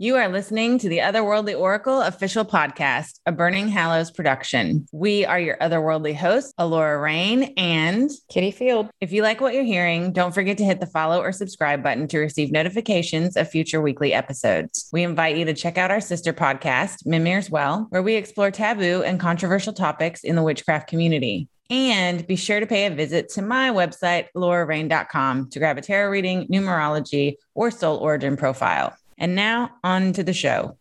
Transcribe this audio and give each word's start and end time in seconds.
You 0.00 0.14
are 0.14 0.28
listening 0.28 0.78
to 0.78 0.88
the 0.88 0.98
Otherworldly 0.98 1.58
Oracle 1.58 2.02
official 2.02 2.44
podcast, 2.44 3.18
a 3.26 3.32
Burning 3.32 3.66
Hallows 3.66 4.12
production. 4.12 4.86
We 4.92 5.24
are 5.24 5.40
your 5.40 5.56
otherworldly 5.56 6.14
hosts, 6.14 6.52
Alora 6.56 7.00
Rain 7.00 7.52
and 7.56 8.08
Kitty 8.30 8.52
Field. 8.52 8.90
If 9.00 9.10
you 9.10 9.22
like 9.24 9.40
what 9.40 9.54
you're 9.54 9.64
hearing, 9.64 10.12
don't 10.12 10.32
forget 10.32 10.56
to 10.58 10.64
hit 10.64 10.78
the 10.78 10.86
follow 10.86 11.20
or 11.20 11.32
subscribe 11.32 11.82
button 11.82 12.06
to 12.06 12.20
receive 12.20 12.52
notifications 12.52 13.36
of 13.36 13.50
future 13.50 13.80
weekly 13.80 14.14
episodes. 14.14 14.88
We 14.92 15.02
invite 15.02 15.36
you 15.36 15.44
to 15.46 15.52
check 15.52 15.76
out 15.76 15.90
our 15.90 16.00
sister 16.00 16.32
podcast, 16.32 17.04
Mimir's 17.04 17.50
Well, 17.50 17.88
where 17.90 18.00
we 18.00 18.14
explore 18.14 18.52
taboo 18.52 19.02
and 19.02 19.18
controversial 19.18 19.72
topics 19.72 20.22
in 20.22 20.36
the 20.36 20.44
witchcraft 20.44 20.88
community. 20.88 21.48
And 21.70 22.24
be 22.24 22.36
sure 22.36 22.60
to 22.60 22.66
pay 22.66 22.86
a 22.86 22.90
visit 22.90 23.30
to 23.30 23.42
my 23.42 23.70
website, 23.70 24.28
alorarain.com, 24.36 25.50
to 25.50 25.58
grab 25.58 25.76
a 25.76 25.82
tarot 25.82 26.10
reading, 26.10 26.46
numerology, 26.46 27.34
or 27.56 27.72
soul 27.72 27.98
origin 27.98 28.36
profile. 28.36 28.96
And 29.18 29.34
now 29.34 29.72
on 29.82 30.12
to 30.14 30.22
the 30.22 30.32
show. 30.32 30.76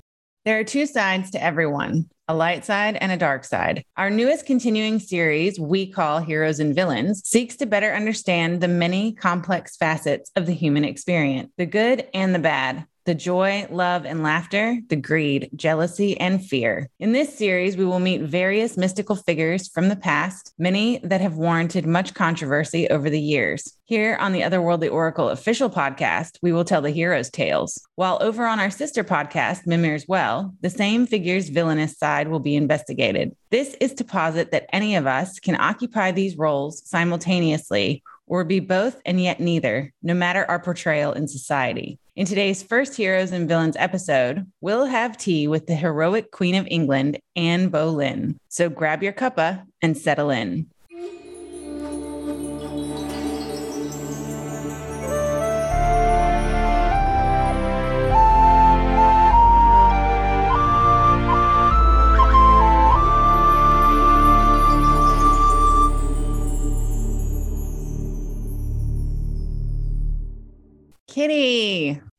There 0.46 0.60
are 0.60 0.64
two 0.64 0.86
sides 0.86 1.32
to 1.32 1.44
everyone 1.44 2.10
a 2.30 2.36
light 2.36 2.66
side 2.66 2.98
and 3.00 3.12
a 3.12 3.18
dark 3.18 3.46
side. 3.46 3.84
Our 3.96 4.10
newest 4.10 4.46
continuing 4.46 5.00
series, 5.00 5.60
we 5.60 5.88
call 5.88 6.20
Heroes 6.20 6.60
and 6.60 6.76
Villains, 6.76 7.22
seeks 7.26 7.56
to 7.58 7.66
better 7.66 7.94
understand 7.94 8.60
the 8.60 8.68
many 8.68 9.14
complex 9.14 9.78
facets 9.78 10.30
of 10.36 10.46
the 10.46 10.54
human 10.54 10.84
experience, 10.84 11.52
the 11.58 11.66
good 11.66 12.08
and 12.14 12.36
the 12.36 12.40
bad, 12.40 12.86
the 13.08 13.16
joy, 13.16 13.66
love, 13.72 14.06
and 14.06 14.22
laughter, 14.22 14.80
the 14.90 14.96
greed, 14.98 15.50
jealousy, 15.56 16.20
and 16.20 16.46
fear. 16.46 16.90
In 17.00 17.14
this 17.14 17.36
series, 17.36 17.78
we 17.78 17.86
will 17.86 18.02
meet 18.02 18.22
various 18.22 18.76
mystical 18.76 19.16
figures 19.16 19.70
from 19.70 19.88
the 19.88 19.96
past, 19.96 20.54
many 20.60 21.00
that 21.04 21.22
have 21.22 21.36
warranted 21.36 21.86
much 21.86 22.14
controversy 22.14 22.90
over 22.90 23.10
the 23.10 23.20
years. 23.20 23.78
Here 23.86 24.18
on 24.20 24.34
the 24.34 24.42
Otherworldly 24.42 24.92
Oracle 24.92 25.30
official 25.30 25.70
podcast, 25.70 26.38
we 26.42 26.52
will 26.52 26.66
tell 26.66 26.82
the 26.82 26.92
hero's 26.92 27.30
tales. 27.30 27.82
While 27.96 28.18
over 28.20 28.46
on 28.46 28.60
our 28.60 28.70
sister 28.70 29.06
podcast, 29.06 29.66
Mimir's 29.66 30.06
Well, 30.10 30.54
the 30.60 30.70
same 30.70 31.08
figure's 31.08 31.48
villainous 31.48 31.98
side 31.98 32.28
will 32.28 32.42
be 32.42 32.58
investigated. 32.58 33.34
This 33.52 33.78
is 33.80 33.94
to 33.94 34.04
posit 34.04 34.52
that 34.52 34.68
any 34.74 34.98
of 34.98 35.08
us 35.08 35.40
can 35.40 35.56
occupy 35.56 36.12
these 36.12 36.38
roles 36.38 36.86
simultaneously 36.86 38.04
or 38.28 38.44
be 38.44 38.60
both 38.60 39.02
and 39.06 39.20
yet 39.20 39.40
neither, 39.40 39.92
no 40.04 40.14
matter 40.14 40.46
our 40.46 40.60
portrayal 40.60 41.14
in 41.14 41.28
society. 41.28 41.98
In 42.16 42.26
today's 42.26 42.64
first 42.64 42.96
Heroes 42.96 43.32
and 43.32 43.48
Villains 43.48 43.76
episode, 43.78 44.46
we'll 44.62 44.86
have 44.86 45.18
tea 45.18 45.48
with 45.48 45.68
the 45.68 45.76
heroic 45.76 46.32
Queen 46.32 46.56
of 46.56 46.68
England, 46.70 47.20
Anne 47.36 47.70
Boleyn. 47.70 48.40
So 48.50 48.70
grab 48.70 49.04
your 49.04 49.14
cuppa 49.14 49.66
and 49.82 49.98
settle 49.98 50.30
in. 50.30 50.68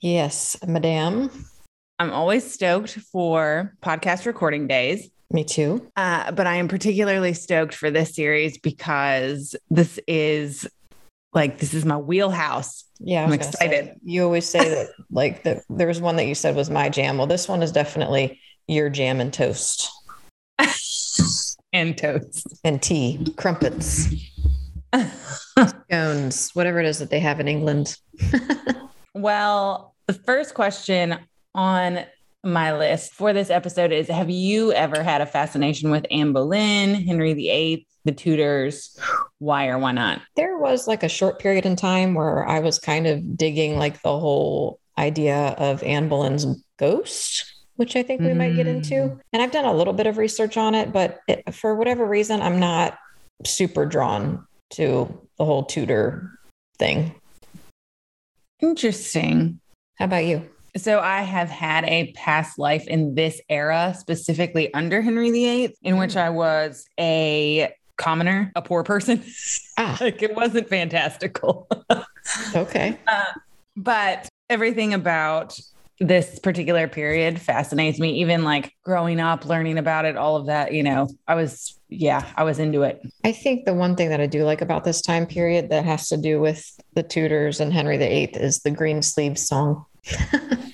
Yes, 0.01 0.57
madame. 0.67 1.31
I'm 1.99 2.13
always 2.13 2.53
stoked 2.53 2.91
for 2.91 3.75
podcast 3.83 4.27
recording 4.27 4.67
days. 4.67 5.11
Me 5.31 5.45
too. 5.45 5.91
Uh, 5.97 6.31
but 6.33 6.47
I 6.47 6.57
am 6.57 6.69
particularly 6.69 7.33
stoked 7.33 7.75
for 7.75 7.91
this 7.91 8.15
series 8.15 8.59
because 8.59 9.57
this 9.71 9.99
is 10.07 10.69
like 11.33 11.59
this 11.59 11.75
is 11.75 11.85
my 11.85 11.97
wheelhouse. 11.97 12.85
Yeah, 12.99 13.25
I'm 13.25 13.33
excited. 13.33 13.87
Say, 13.87 13.95
you 14.05 14.25
always 14.25 14.47
say 14.47 14.69
that 14.69 14.89
like 15.11 15.43
that 15.45 15.63
there 15.71 15.89
was 15.89 16.01
one 16.01 16.17
that 16.17 16.27
you 16.27 16.35
said 16.35 16.55
was 16.55 16.69
my 16.69 16.89
jam. 16.89 17.17
Well, 17.19 17.27
this 17.27 17.49
one 17.49 17.63
is 17.63 17.73
definitely 17.73 18.41
your 18.67 18.91
jam 18.91 19.21
and 19.21 19.33
toast. 19.33 19.91
and 21.73 21.97
toast. 21.97 22.47
And 22.63 22.83
tea, 22.83 23.27
crumpets, 23.37 24.09
scones, 25.59 26.51
whatever 26.51 26.81
it 26.81 26.87
is 26.87 26.99
that 26.99 27.11
they 27.11 27.21
have 27.21 27.41
in 27.41 27.49
England. 27.49 27.97
Well, 29.19 29.97
the 30.07 30.13
first 30.13 30.55
question 30.55 31.19
on 31.53 32.05
my 32.45 32.77
list 32.77 33.15
for 33.15 33.33
this 33.33 33.51
episode 33.51 33.91
is 33.91 34.09
Have 34.09 34.31
you 34.31 34.73
ever 34.73 35.03
had 35.03 35.21
a 35.21 35.27
fascination 35.27 35.91
with 35.91 36.07
Anne 36.11 36.33
Boleyn, 36.33 36.95
Henry 36.95 37.35
VIII, 37.35 37.87
the 38.05 38.13
Tudors? 38.13 38.97
Why 39.39 39.67
or 39.67 39.79
why 39.79 39.93
not? 39.93 40.21
There 40.37 40.57
was 40.57 40.87
like 40.87 41.03
a 41.03 41.09
short 41.09 41.41
period 41.41 41.67
in 41.67 41.75
time 41.75 42.15
where 42.15 42.47
I 42.47 42.61
was 42.61 42.79
kind 42.79 43.09
of 43.09 43.37
digging 43.37 43.77
like 43.77 44.03
the 44.03 44.17
whole 44.17 44.79
idea 44.97 45.57
of 45.59 45.83
Anne 45.83 46.09
Boleyn's 46.09 46.47
ghost. 46.77 47.45
Which 47.75 47.97
I 47.97 48.03
think 48.03 48.21
we 48.21 48.35
might 48.35 48.57
get 48.57 48.67
into. 48.67 48.95
Mm. 48.95 49.21
And 49.33 49.43
I've 49.43 49.53
done 49.53 49.65
a 49.65 49.75
little 49.75 49.93
bit 49.93 50.07
of 50.07 50.17
research 50.17 50.57
on 50.57 50.75
it, 50.75 50.93
but 50.93 51.21
it, 51.29 51.55
for 51.55 51.75
whatever 51.75 52.07
reason, 52.07 52.41
I'm 52.41 52.59
not 52.59 52.99
super 53.45 53.85
drawn 53.85 54.47
to 54.71 55.29
the 55.39 55.45
whole 55.45 55.65
Tudor 55.65 56.39
thing. 56.79 57.15
Interesting. 58.61 59.61
How 59.97 60.07
about 60.07 60.25
you? 60.25 60.49
So 60.77 61.01
I 61.01 61.23
have 61.23 61.49
had 61.49 61.85
a 61.85 62.13
past 62.13 62.59
life 62.59 62.87
in 62.87 63.15
this 63.15 63.41
era, 63.49 63.95
specifically 63.99 64.73
under 64.75 65.01
Henry 65.01 65.31
VIII, 65.31 65.75
in 65.83 65.97
which 65.97 66.17
I 66.17 66.31
was 66.31 66.85
a 66.99 67.73
commoner, 67.97 68.53
a 68.55 68.63
poor 68.63 68.85
person. 68.85 69.25
Ah. 69.77 69.97
like 70.01 70.23
it 70.23 70.35
wasn't 70.35 70.69
fantastical. 70.69 71.69
okay. 72.55 72.99
Uh, 73.07 73.25
but 73.77 74.29
everything 74.51 74.95
about 74.95 75.59
this 76.01 76.39
particular 76.39 76.87
period 76.89 77.41
fascinates 77.41 77.99
me 77.99 78.21
even 78.21 78.45
like 78.45 78.73
growing 78.85 79.19
up 79.19 79.45
learning 79.45 79.79
about 79.79 80.05
it 80.05 80.17
all 80.17 80.37
of 80.37 80.47
that 80.47 80.73
you 80.73 80.81
know 80.81 81.09
i 81.27 81.35
was 81.35 81.78
yeah 81.89 82.27
i 82.37 82.45
was 82.45 82.59
into 82.59 82.83
it. 82.83 83.01
I 83.25 83.33
think 83.33 83.65
the 83.65 83.75
one 83.75 83.97
thing 83.97 84.11
that 84.11 84.21
i 84.21 84.27
do 84.27 84.45
like 84.45 84.61
about 84.61 84.85
this 84.85 85.01
time 85.01 85.27
period 85.27 85.71
that 85.71 85.85
has 85.85 86.09
to 86.09 86.17
do 86.17 86.41
with 86.41 86.79
the 86.95 87.03
tudors 87.03 87.61
and 87.61 87.73
henry 87.73 87.97
viii 87.97 88.25
is 88.35 88.61
the 88.61 88.71
Greensleeves 88.71 89.47
song. 89.47 89.85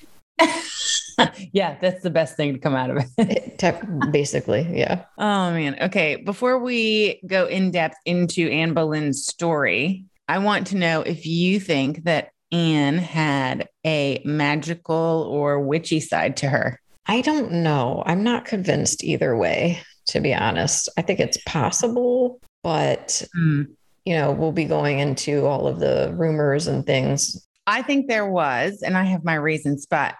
Yeah 1.52 1.78
that's 1.80 2.02
the 2.02 2.10
best 2.10 2.36
thing 2.36 2.54
to 2.54 2.58
come 2.58 2.74
out 2.74 2.90
of 2.90 3.04
it. 3.18 4.10
Basically 4.10 4.66
yeah. 4.76 5.04
Oh 5.16 5.52
man. 5.52 5.76
Okay 5.80 6.16
before 6.16 6.58
we 6.58 7.20
go 7.24 7.46
in 7.46 7.70
depth 7.70 7.94
into 8.04 8.50
anne 8.50 8.74
boleyn's 8.74 9.24
story 9.24 10.06
I 10.28 10.38
want 10.38 10.68
to 10.68 10.76
know 10.76 11.02
if 11.02 11.24
you 11.26 11.60
think 11.60 12.04
that 12.04 12.30
Anne 12.50 12.98
had 12.98 13.68
a 13.84 14.22
magical 14.24 15.28
or 15.28 15.60
witchy 15.60 16.00
side 16.00 16.36
to 16.38 16.48
her? 16.48 16.80
I 17.06 17.20
don't 17.20 17.50
know. 17.50 18.02
I'm 18.06 18.22
not 18.22 18.44
convinced 18.46 19.04
either 19.04 19.36
way, 19.36 19.82
to 20.06 20.20
be 20.20 20.34
honest. 20.34 20.88
I 20.96 21.02
think 21.02 21.20
it's 21.20 21.38
possible, 21.46 22.40
but 22.62 23.22
mm. 23.36 23.68
you 24.04 24.14
know, 24.14 24.32
we'll 24.32 24.52
be 24.52 24.64
going 24.64 24.98
into 24.98 25.46
all 25.46 25.66
of 25.66 25.80
the 25.80 26.12
rumors 26.16 26.66
and 26.66 26.84
things. 26.84 27.46
I 27.66 27.82
think 27.82 28.08
there 28.08 28.28
was, 28.28 28.82
and 28.82 28.96
I 28.96 29.04
have 29.04 29.24
my 29.24 29.34
reasons, 29.34 29.86
but 29.86 30.14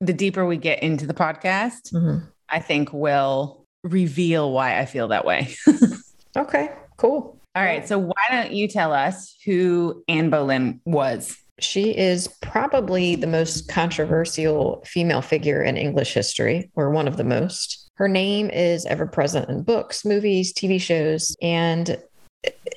the 0.00 0.12
deeper 0.12 0.44
we 0.44 0.56
get 0.56 0.82
into 0.82 1.06
the 1.06 1.14
podcast, 1.14 1.92
mm-hmm. 1.92 2.26
I 2.48 2.58
think 2.58 2.92
will 2.92 3.64
reveal 3.84 4.52
why 4.52 4.78
I 4.78 4.84
feel 4.84 5.08
that 5.08 5.24
way. 5.24 5.54
okay, 6.36 6.72
cool. 6.96 7.38
All 7.54 7.62
right. 7.62 7.86
So 7.86 7.98
why 7.98 8.24
don't 8.30 8.52
you 8.52 8.66
tell 8.66 8.92
us 8.92 9.36
who 9.44 10.02
Anne 10.08 10.30
Boleyn 10.30 10.80
was? 10.84 11.36
She 11.60 11.96
is 11.96 12.28
probably 12.40 13.14
the 13.14 13.26
most 13.26 13.68
controversial 13.68 14.82
female 14.86 15.20
figure 15.20 15.62
in 15.62 15.76
English 15.76 16.14
history, 16.14 16.70
or 16.74 16.90
one 16.90 17.06
of 17.06 17.16
the 17.16 17.24
most. 17.24 17.81
Her 17.94 18.08
name 18.08 18.50
is 18.50 18.86
ever 18.86 19.06
present 19.06 19.48
in 19.48 19.62
books, 19.62 20.04
movies, 20.04 20.52
TV 20.52 20.80
shows, 20.80 21.36
and 21.42 22.02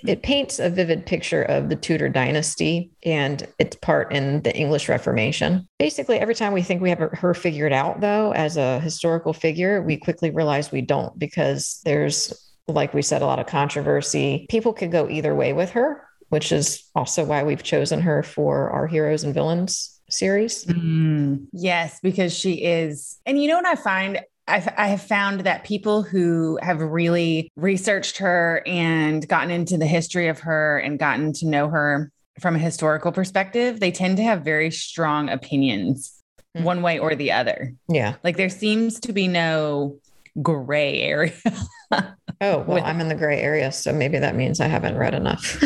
it 0.06 0.22
paints 0.22 0.60
a 0.60 0.70
vivid 0.70 1.06
picture 1.08 1.42
of 1.42 1.70
the 1.70 1.76
Tudor 1.76 2.10
dynasty 2.10 2.92
and 3.04 3.48
its 3.58 3.76
part 3.78 4.14
in 4.14 4.44
the 4.44 4.56
English 4.56 4.88
Reformation. 4.88 5.68
Basically, 5.80 6.20
every 6.20 6.36
time 6.36 6.54
we 6.54 6.62
think 6.62 6.82
we 6.82 6.90
have 6.90 7.00
her 7.00 7.34
figured 7.34 7.74
out, 7.74 8.02
though, 8.02 8.32
as 8.34 8.58
a 8.58 8.80
historical 8.82 9.34
figure, 9.34 9.82
we 9.82 9.98
quickly 9.98 10.30
realize 10.30 10.72
we 10.72 10.82
don't 10.82 11.18
because 11.18 11.82
there's, 11.84 12.54
like 12.68 12.94
we 12.94 13.02
said, 13.02 13.24
a 13.24 13.26
lot 13.26 13.40
of 13.40 13.48
controversy. 13.48 14.46
People 14.50 14.74
could 14.74 14.92
go 14.92 15.10
either 15.10 15.34
way 15.34 15.54
with 15.54 15.72
her 15.72 16.06
which 16.30 16.52
is 16.52 16.84
also 16.96 17.24
why 17.24 17.44
we've 17.44 17.64
chosen 17.64 18.02
her 18.02 18.24
for 18.24 18.70
our 18.72 18.88
heroes 18.88 19.24
and 19.24 19.34
villains 19.34 20.00
series. 20.10 20.66
Mm, 20.66 21.48
yes, 21.52 22.00
because 22.02 22.34
she 22.34 22.64
is. 22.64 23.18
And 23.26 23.42
you 23.42 23.48
know 23.48 23.56
what 23.56 23.66
I 23.66 23.76
find? 23.76 24.22
I've, 24.48 24.68
I 24.78 24.88
have 24.88 25.02
found 25.02 25.42
that 25.42 25.64
people 25.64 26.04
who 26.04 26.60
have 26.62 26.80
really 26.82 27.52
researched 27.56 28.18
her 28.20 28.62
and 28.66 29.28
gotten 29.28 29.50
into 29.50 29.78
the 29.78 29.88
history 29.88 30.28
of 30.28 30.40
her 30.42 30.78
and 30.78 31.00
gotten 31.00 31.34
to 31.34 31.48
know 31.48 31.70
her 31.70 32.12
from 32.40 32.56
a 32.56 32.60
historical 32.60 33.12
perspective, 33.12 33.80
they 33.80 33.92
tend 33.92 34.18
to 34.18 34.24
have 34.24 34.44
very 34.44 34.70
strong 34.70 35.30
opinions 35.30 36.22
mm. 36.56 36.64
one 36.64 36.82
way 36.82 37.00
or 37.00 37.16
the 37.16 37.32
other. 37.32 37.74
Yeah. 37.88 38.16
Like 38.24 38.38
there 38.38 38.50
seems 38.50 39.00
to 39.02 39.14
be 39.14 39.28
no 39.28 40.00
gray 40.42 41.02
area. 41.02 41.34
oh, 41.92 42.04
well, 42.42 42.66
With- 42.66 42.84
I'm 42.84 43.00
in 43.02 43.08
the 43.08 43.16
gray 43.16 43.40
area. 43.40 43.72
So 43.72 43.94
maybe 43.94 44.20
that 44.20 44.36
means 44.36 44.60
I 44.60 44.68
haven't 44.68 44.98
read 44.98 45.14
enough. 45.14 45.64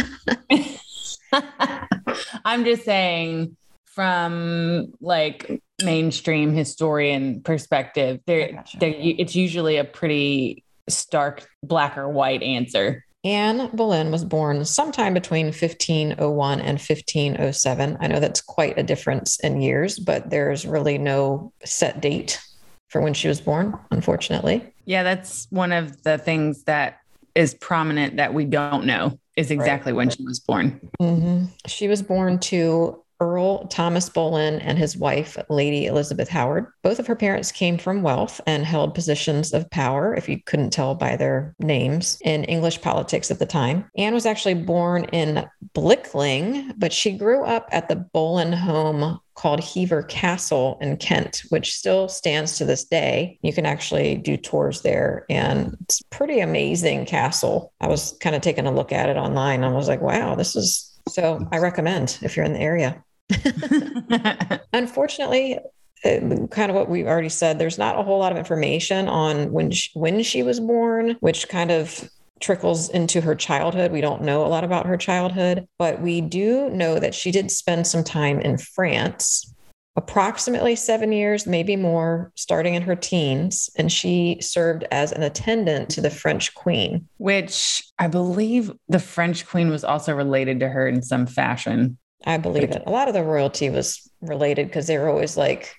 I'm 2.46 2.64
just 2.64 2.86
saying, 2.86 3.56
from 4.00 4.94
like 5.02 5.62
mainstream 5.84 6.54
historian 6.54 7.42
perspective, 7.42 8.22
there, 8.26 8.54
gotcha. 8.54 8.78
it's 8.82 9.36
usually 9.36 9.76
a 9.76 9.84
pretty 9.84 10.64
stark 10.88 11.46
black 11.64 11.98
or 11.98 12.08
white 12.08 12.42
answer. 12.42 13.04
Anne 13.26 13.70
Boleyn 13.74 14.10
was 14.10 14.24
born 14.24 14.64
sometime 14.64 15.14
between 15.14 15.48
1501 15.48 16.62
and 16.62 16.80
1507. 16.80 17.98
I 18.00 18.08
know 18.08 18.22
that's 18.22 18.40
quite 18.40 18.78
a 18.78 18.84
difference 18.84 19.38
in 19.42 19.60
years, 19.60 20.00
but 20.00 20.30
there's 20.30 20.66
really 20.66 20.98
no 20.98 21.52
set 21.66 22.00
date 22.00 22.40
for 22.88 23.02
when 23.02 23.14
she 23.14 23.28
was 23.28 23.42
born, 23.42 23.78
unfortunately. 23.92 24.66
Yeah, 24.86 25.04
that's 25.04 25.46
one 25.50 25.74
of 25.74 26.04
the 26.04 26.18
things 26.18 26.64
that 26.64 27.00
is 27.36 27.54
prominent 27.54 28.16
that 28.16 28.34
we 28.34 28.46
don't 28.46 28.86
know 28.86 29.20
is 29.36 29.52
exactly 29.52 29.92
when 29.92 30.10
she 30.10 30.24
was 30.24 30.40
born. 30.40 30.80
Mhm. 31.02 31.50
She 31.68 31.90
was 31.90 32.02
born 32.02 32.40
to 32.40 33.04
Earl 33.20 33.68
Thomas 33.68 34.10
Boleyn 34.10 34.60
and 34.60 34.78
his 34.78 34.96
wife, 34.96 35.38
Lady 35.50 35.86
Elizabeth 35.86 36.30
Howard. 36.30 36.68
Both 36.84 37.00
of 37.00 37.08
her 37.08 37.16
parents 37.16 37.52
came 37.52 37.78
from 37.78 38.02
wealth 38.02 38.40
and 38.48 38.66
held 38.66 38.96
positions 38.96 39.54
of 39.54 39.70
power, 39.70 40.14
if 40.16 40.30
you 40.30 40.42
couldn't 40.46 40.72
tell 40.72 40.96
by 40.96 41.16
their 41.16 41.56
names, 41.60 42.18
in 42.24 42.44
English 42.46 42.82
politics 42.82 43.30
at 43.30 43.40
the 43.40 43.46
time. 43.46 43.90
Anne 43.98 44.14
was 44.14 44.26
actually 44.26 44.54
born 44.54 45.04
in 45.06 45.48
Blickling, 45.74 46.74
but 46.78 46.94
she 46.94 47.12
grew 47.12 47.44
up 47.44 47.68
at 47.72 47.90
the 47.90 47.96
Boleyn 47.96 48.54
home 48.54 49.20
called 49.36 49.64
Hever 49.64 50.04
Castle 50.04 50.78
in 50.82 50.98
Kent, 50.98 51.44
which 51.50 51.74
still 51.74 52.10
stands 52.10 52.58
to 52.58 52.66
this 52.66 52.84
day. 52.84 53.40
You 53.42 53.54
can 53.54 53.66
actually 53.66 54.16
do 54.16 54.36
tours 54.36 54.82
there, 54.82 55.26
and 55.30 55.78
it's 55.82 56.02
a 56.02 56.06
pretty 56.06 56.42
amazing 56.42 57.06
castle. 57.06 57.74
I 57.80 57.88
was 57.88 58.18
kind 58.20 58.36
of 58.36 58.42
taking 58.42 58.66
a 58.66 58.72
look 58.72 58.92
at 58.92 59.08
it 59.10 59.16
online. 59.16 59.64
And 59.64 59.74
I 59.74 59.78
was 59.78 59.88
like, 59.88 60.02
wow, 60.02 60.36
this 60.36 60.56
is 60.56 60.86
so 61.08 61.48
I 61.52 61.58
recommend 61.58 62.20
if 62.22 62.36
you're 62.36 62.46
in 62.46 62.54
the 62.54 62.60
area. 62.60 63.04
Unfortunately, 64.74 65.60
uh, 66.06 66.48
kind 66.48 66.70
of 66.70 66.76
what 66.76 66.90
we've 66.90 67.08
already 67.08 67.30
said, 67.30 67.60
there's 67.60 67.78
not 67.78 67.98
a 67.98 68.04
whole 68.04 68.20
lot 68.20 68.32
of 68.32 68.38
information 68.38 69.08
on 69.08 69.52
when 69.52 69.72
she, 69.72 69.90
when 69.94 70.24
she 70.24 70.44
was 70.44 70.60
born, 70.60 71.18
which 71.20 71.50
kind 71.50 71.72
of 71.72 72.10
trickles 72.40 72.90
into 72.90 73.22
her 73.22 73.36
childhood. 73.36 73.92
We 73.92 74.02
don't 74.02 74.22
know 74.22 74.46
a 74.46 74.48
lot 74.48 74.64
about 74.64 74.86
her 74.86 74.98
childhood, 74.98 75.68
but 75.78 76.02
we 76.02 76.22
do 76.22 76.70
know 76.70 77.00
that 77.00 77.14
she 77.14 77.32
did 77.32 77.52
spend 77.52 77.86
some 77.86 78.04
time 78.04 78.40
in 78.40 78.58
France, 78.58 79.54
approximately 79.96 80.76
seven 80.76 81.12
years, 81.12 81.46
maybe 81.46 81.76
more, 81.76 82.32
starting 82.36 82.76
in 82.76 82.84
her 82.84 82.96
teens. 82.96 83.70
And 83.78 83.92
she 83.92 84.38
served 84.42 84.86
as 84.92 85.12
an 85.12 85.24
attendant 85.24 85.90
to 85.92 86.02
the 86.02 86.10
French 86.10 86.54
queen. 86.56 87.08
Which 87.18 87.84
I 88.00 88.08
believe 88.08 88.72
the 88.88 89.00
French 89.00 89.46
queen 89.46 89.70
was 89.70 89.84
also 89.84 90.16
related 90.16 90.62
to 90.62 90.70
her 90.70 90.88
in 90.88 91.02
some 91.02 91.28
fashion. 91.28 91.98
I 92.26 92.38
believe 92.38 92.72
it. 92.72 92.84
A 92.86 92.92
lot 92.92 93.08
of 93.08 93.14
the 93.14 93.24
royalty 93.24 93.70
was 93.70 94.10
related 94.22 94.68
because 94.68 94.88
they 94.88 94.98
were 94.98 95.10
always 95.10 95.38
like, 95.38 95.74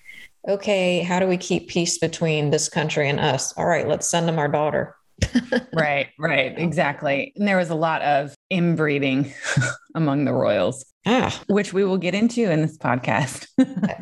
okay, 0.49 1.01
how 1.01 1.21
do 1.21 1.27
we 1.27 1.37
keep 1.37 1.69
peace 1.69 1.99
between 1.99 2.51
this 2.51 2.69
country 2.69 3.09
and 3.09 3.21
us? 3.21 3.53
All 3.57 3.67
right, 3.67 3.87
let's 3.87 4.09
send 4.09 4.27
them 4.27 4.39
our 4.39 4.49
daughter. 4.49 4.97
right, 5.75 6.09
right, 6.19 6.59
exactly. 6.59 7.33
And 7.37 7.47
there 7.47 7.59
was 7.59 7.71
a 7.71 7.75
lot 7.75 8.01
of 8.03 8.35
inbreeding 8.51 9.33
among 9.95 10.25
the 10.25 10.33
royals, 10.33 10.85
Ah, 11.07 11.39
which 11.47 11.73
we 11.73 11.85
will 11.85 11.99
get 11.99 12.15
into 12.15 12.51
in 12.51 12.63
this 12.63 12.77
podcast. 12.77 13.47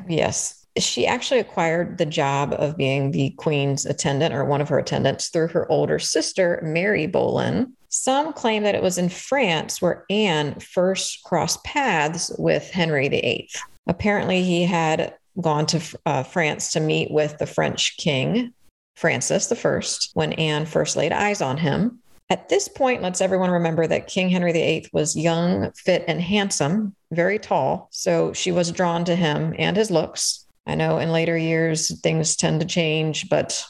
yes. 0.09 0.67
She 0.79 1.07
actually 1.07 1.41
acquired 1.41 1.99
the 1.99 2.07
job 2.07 2.55
of 2.57 2.77
being 2.77 3.11
the 3.11 3.31
queen's 3.31 3.85
attendant 3.85 4.33
or 4.33 4.45
one 4.45 4.61
of 4.61 4.69
her 4.69 4.79
attendants 4.79 5.29
through 5.29 5.49
her 5.49 5.71
older 5.71 5.99
sister, 5.99 6.61
Mary 6.63 7.07
Boleyn. 7.07 7.73
Some 8.01 8.33
claim 8.33 8.63
that 8.63 8.77
it 8.77 8.83
was 8.83 8.97
in 8.97 9.09
France 9.09 9.83
where 9.83 10.05
Anne 10.09 10.61
first 10.61 11.25
crossed 11.25 11.65
paths 11.65 12.31
with 12.39 12.71
Henry 12.71 13.09
VIII. 13.09 13.51
Apparently, 13.89 14.45
he 14.45 14.63
had 14.63 15.15
gone 15.41 15.67
to 15.67 15.99
uh, 16.07 16.23
France 16.23 16.73
to 16.73 16.81
meet 16.81 17.11
with 17.11 17.39
the 17.39 17.47
French 17.47 17.97
king, 17.97 18.55
Francis 18.95 19.51
I, 19.51 19.81
when 20.15 20.33
Anne 20.35 20.65
first 20.65 20.97
laid 20.97 21.11
eyes 21.11 21.43
on 21.43 21.57
him. 21.57 21.99
At 22.31 22.49
this 22.49 22.69
point, 22.69 23.03
let's 23.03 23.21
everyone 23.21 23.51
remember 23.51 23.89
that 23.89 24.07
King 24.07 24.29
Henry 24.29 24.53
VIII 24.53 24.91
was 24.93 25.17
young, 25.17 25.73
fit, 25.73 26.05
and 26.07 26.21
handsome, 26.21 26.95
very 27.11 27.41
tall. 27.41 27.89
So 27.91 28.33
she 28.33 28.53
was 28.53 28.71
drawn 28.71 29.05
to 29.07 29.17
him 29.17 29.57
and 29.59 29.77
his 29.77 29.91
looks. 29.91 30.47
I 30.69 30.77
know 30.77 30.99
in 30.99 31.11
later 31.11 31.37
years 31.37 31.99
things 32.01 32.37
tend 32.37 32.61
to 32.61 32.67
change, 32.67 33.29
but 33.29 33.67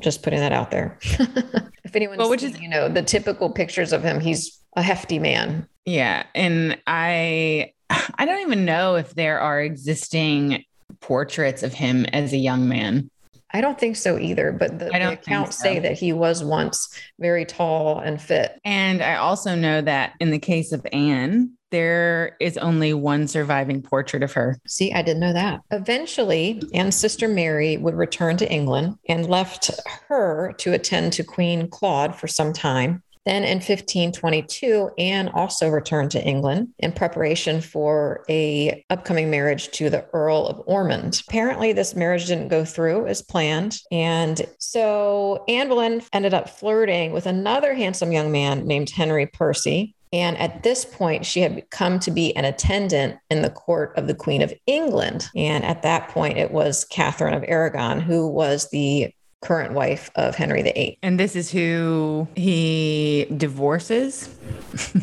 just 0.00 0.22
putting 0.22 0.40
that 0.40 0.52
out 0.52 0.70
there. 0.70 0.98
if 1.02 1.94
anyone's 1.94 2.18
Well, 2.18 2.30
which 2.30 2.40
seen, 2.40 2.54
is- 2.54 2.60
you 2.60 2.68
know, 2.68 2.88
the 2.88 3.02
typical 3.02 3.50
pictures 3.50 3.92
of 3.92 4.02
him, 4.02 4.20
he's 4.20 4.58
a 4.76 4.82
hefty 4.82 5.18
man. 5.18 5.66
yeah, 5.84 6.24
and 6.34 6.78
I 6.86 7.72
I 8.18 8.24
don't 8.24 8.40
even 8.40 8.64
know 8.64 8.94
if 8.96 9.14
there 9.14 9.38
are 9.40 9.60
existing 9.60 10.64
portraits 11.00 11.62
of 11.62 11.74
him 11.74 12.06
as 12.06 12.32
a 12.32 12.38
young 12.38 12.68
man. 12.68 13.10
I 13.54 13.60
don't 13.60 13.78
think 13.78 13.96
so 13.96 14.18
either, 14.18 14.50
but 14.50 14.78
the, 14.78 14.86
I 14.86 14.92
the 14.92 14.98
don't 14.98 15.08
think 15.16 15.26
accounts 15.26 15.58
so. 15.58 15.64
say 15.64 15.78
that 15.80 15.92
he 15.98 16.14
was 16.14 16.42
once 16.42 16.88
very 17.20 17.44
tall 17.44 17.98
and 17.98 18.18
fit. 18.18 18.58
And 18.64 19.02
I 19.02 19.16
also 19.16 19.54
know 19.54 19.82
that 19.82 20.14
in 20.20 20.30
the 20.30 20.38
case 20.38 20.72
of 20.72 20.86
Anne, 20.90 21.50
there 21.72 22.36
is 22.38 22.56
only 22.58 22.94
one 22.94 23.26
surviving 23.26 23.82
portrait 23.82 24.22
of 24.22 24.32
her. 24.34 24.58
See, 24.68 24.92
I 24.92 25.02
didn't 25.02 25.20
know 25.20 25.32
that. 25.32 25.62
Eventually, 25.72 26.62
Anne's 26.72 26.96
sister 26.96 27.26
Mary 27.26 27.76
would 27.76 27.94
return 27.94 28.36
to 28.36 28.52
England 28.52 28.98
and 29.08 29.28
left 29.28 29.70
her 30.08 30.52
to 30.58 30.72
attend 30.72 31.14
to 31.14 31.24
Queen 31.24 31.68
Claude 31.68 32.14
for 32.14 32.28
some 32.28 32.52
time. 32.52 33.02
Then 33.24 33.44
in 33.44 33.58
1522, 33.58 34.90
Anne 34.98 35.28
also 35.28 35.68
returned 35.68 36.10
to 36.10 36.24
England 36.24 36.68
in 36.78 36.92
preparation 36.92 37.60
for 37.60 38.24
a 38.28 38.84
upcoming 38.90 39.30
marriage 39.30 39.70
to 39.72 39.90
the 39.90 40.04
Earl 40.12 40.46
of 40.46 40.62
Ormond. 40.66 41.22
Apparently, 41.28 41.72
this 41.72 41.94
marriage 41.94 42.26
didn't 42.26 42.48
go 42.48 42.64
through 42.64 43.06
as 43.06 43.22
planned. 43.22 43.78
And 43.92 44.44
so 44.58 45.44
Anne 45.46 45.68
Boleyn 45.68 46.02
ended 46.12 46.34
up 46.34 46.50
flirting 46.50 47.12
with 47.12 47.26
another 47.26 47.74
handsome 47.74 48.10
young 48.10 48.32
man 48.32 48.66
named 48.66 48.90
Henry 48.90 49.26
Percy. 49.26 49.94
And 50.12 50.36
at 50.38 50.62
this 50.62 50.84
point, 50.84 51.24
she 51.24 51.40
had 51.40 51.70
come 51.70 51.98
to 52.00 52.10
be 52.10 52.36
an 52.36 52.44
attendant 52.44 53.18
in 53.30 53.42
the 53.42 53.50
court 53.50 53.96
of 53.96 54.06
the 54.06 54.14
Queen 54.14 54.42
of 54.42 54.52
England. 54.66 55.28
And 55.34 55.64
at 55.64 55.82
that 55.82 56.08
point, 56.08 56.36
it 56.36 56.50
was 56.50 56.84
Catherine 56.84 57.34
of 57.34 57.44
Aragon, 57.46 58.00
who 58.00 58.28
was 58.28 58.68
the 58.70 59.14
current 59.42 59.72
wife 59.72 60.10
of 60.14 60.36
Henry 60.36 60.62
VIII. 60.62 60.98
And 61.02 61.18
this 61.20 61.36
is 61.36 61.50
who 61.50 62.26
he 62.34 63.26
divorces. 63.36 64.34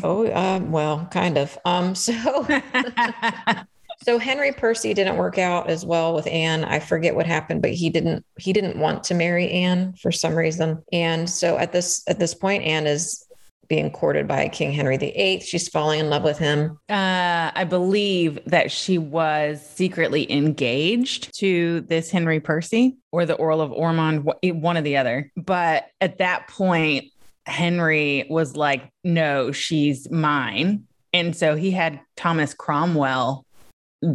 Oh, 0.02 0.32
um, 0.34 0.72
well, 0.72 1.06
kind 1.12 1.38
of. 1.38 1.56
Um, 1.64 1.94
so, 1.94 2.12
so 4.02 4.18
Henry 4.18 4.50
Percy 4.50 4.94
didn't 4.94 5.16
work 5.16 5.38
out 5.38 5.70
as 5.70 5.86
well 5.86 6.12
with 6.12 6.26
Anne. 6.26 6.64
I 6.64 6.80
forget 6.80 7.14
what 7.14 7.24
happened, 7.24 7.62
but 7.62 7.70
he 7.70 7.88
didn't. 7.88 8.24
He 8.36 8.52
didn't 8.52 8.80
want 8.80 9.04
to 9.04 9.14
marry 9.14 9.48
Anne 9.48 9.92
for 9.94 10.10
some 10.10 10.34
reason. 10.34 10.82
And 10.92 11.30
so 11.30 11.56
at 11.56 11.70
this 11.70 12.02
at 12.08 12.18
this 12.18 12.34
point, 12.34 12.64
Anne 12.64 12.88
is 12.88 13.24
being 13.70 13.90
courted 13.90 14.26
by 14.28 14.48
King 14.48 14.72
Henry 14.72 14.98
VIII. 14.98 15.40
She's 15.40 15.68
falling 15.68 16.00
in 16.00 16.10
love 16.10 16.24
with 16.24 16.36
him. 16.36 16.78
Uh, 16.90 17.52
I 17.54 17.64
believe 17.64 18.38
that 18.46 18.70
she 18.70 18.98
was 18.98 19.64
secretly 19.64 20.30
engaged 20.30 21.32
to 21.38 21.80
this 21.82 22.10
Henry 22.10 22.40
Percy 22.40 22.98
or 23.12 23.24
the 23.24 23.38
Earl 23.38 23.60
of 23.60 23.70
Ormond, 23.70 24.28
one 24.42 24.76
or 24.76 24.82
the 24.82 24.96
other. 24.96 25.30
But 25.36 25.86
at 26.00 26.18
that 26.18 26.48
point, 26.48 27.06
Henry 27.46 28.26
was 28.28 28.56
like, 28.56 28.90
no, 29.04 29.52
she's 29.52 30.10
mine. 30.10 30.84
And 31.12 31.34
so 31.34 31.54
he 31.54 31.70
had 31.70 32.00
Thomas 32.16 32.52
Cromwell 32.52 33.46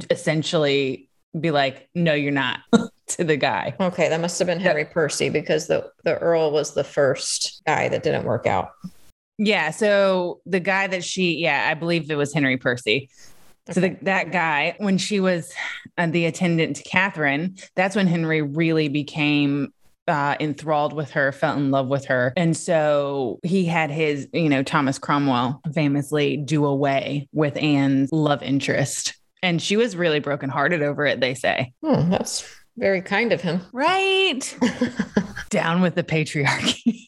essentially 0.09 1.09
be 1.39 1.51
like, 1.51 1.89
no, 1.95 2.13
you're 2.13 2.31
not 2.31 2.59
to 3.07 3.23
the 3.23 3.37
guy. 3.37 3.73
Okay, 3.79 4.09
that 4.09 4.19
must 4.19 4.37
have 4.39 4.47
been 4.47 4.59
Henry 4.59 4.85
Percy 4.85 5.29
because 5.29 5.67
the 5.67 5.91
the 6.03 6.17
Earl 6.17 6.51
was 6.51 6.73
the 6.73 6.83
first 6.83 7.61
guy 7.65 7.89
that 7.89 8.03
didn't 8.03 8.25
work 8.25 8.47
out. 8.47 8.71
Yeah. 9.37 9.71
So 9.71 10.41
the 10.45 10.59
guy 10.59 10.87
that 10.87 11.03
she, 11.03 11.37
yeah, 11.37 11.67
I 11.69 11.73
believe 11.73 12.09
it 12.09 12.15
was 12.15 12.33
Henry 12.33 12.57
Percy. 12.57 13.09
So 13.71 13.81
the, 13.81 13.97
that 14.03 14.31
guy, 14.31 14.75
when 14.77 14.97
she 14.97 15.19
was 15.19 15.51
uh, 15.97 16.07
the 16.07 16.25
attendant 16.25 16.75
to 16.77 16.83
Catherine, 16.83 17.57
that's 17.75 17.95
when 17.95 18.05
Henry 18.05 18.41
really 18.41 18.89
became 18.89 19.73
uh, 20.07 20.35
enthralled 20.39 20.93
with 20.93 21.11
her, 21.11 21.31
fell 21.31 21.57
in 21.57 21.71
love 21.71 21.87
with 21.87 22.05
her. 22.05 22.31
And 22.37 22.55
so 22.55 23.39
he 23.43 23.65
had 23.65 23.89
his, 23.89 24.27
you 24.33 24.49
know, 24.49 24.61
Thomas 24.61 24.99
Cromwell 24.99 25.61
famously 25.73 26.37
do 26.37 26.65
away 26.65 27.27
with 27.33 27.57
Anne's 27.57 28.11
love 28.11 28.43
interest. 28.43 29.15
And 29.41 29.61
she 29.61 29.77
was 29.77 29.95
really 29.95 30.19
brokenhearted 30.19 30.83
over 30.83 31.05
it, 31.05 31.19
they 31.19 31.33
say. 31.33 31.73
Hmm, 31.83 32.09
that's 32.09 32.47
very 32.77 33.01
kind 33.01 33.31
of 33.31 33.41
him. 33.41 33.61
Right. 33.71 34.57
Down 35.49 35.81
with 35.81 35.95
the 35.95 36.03
patriarchy. 36.03 37.05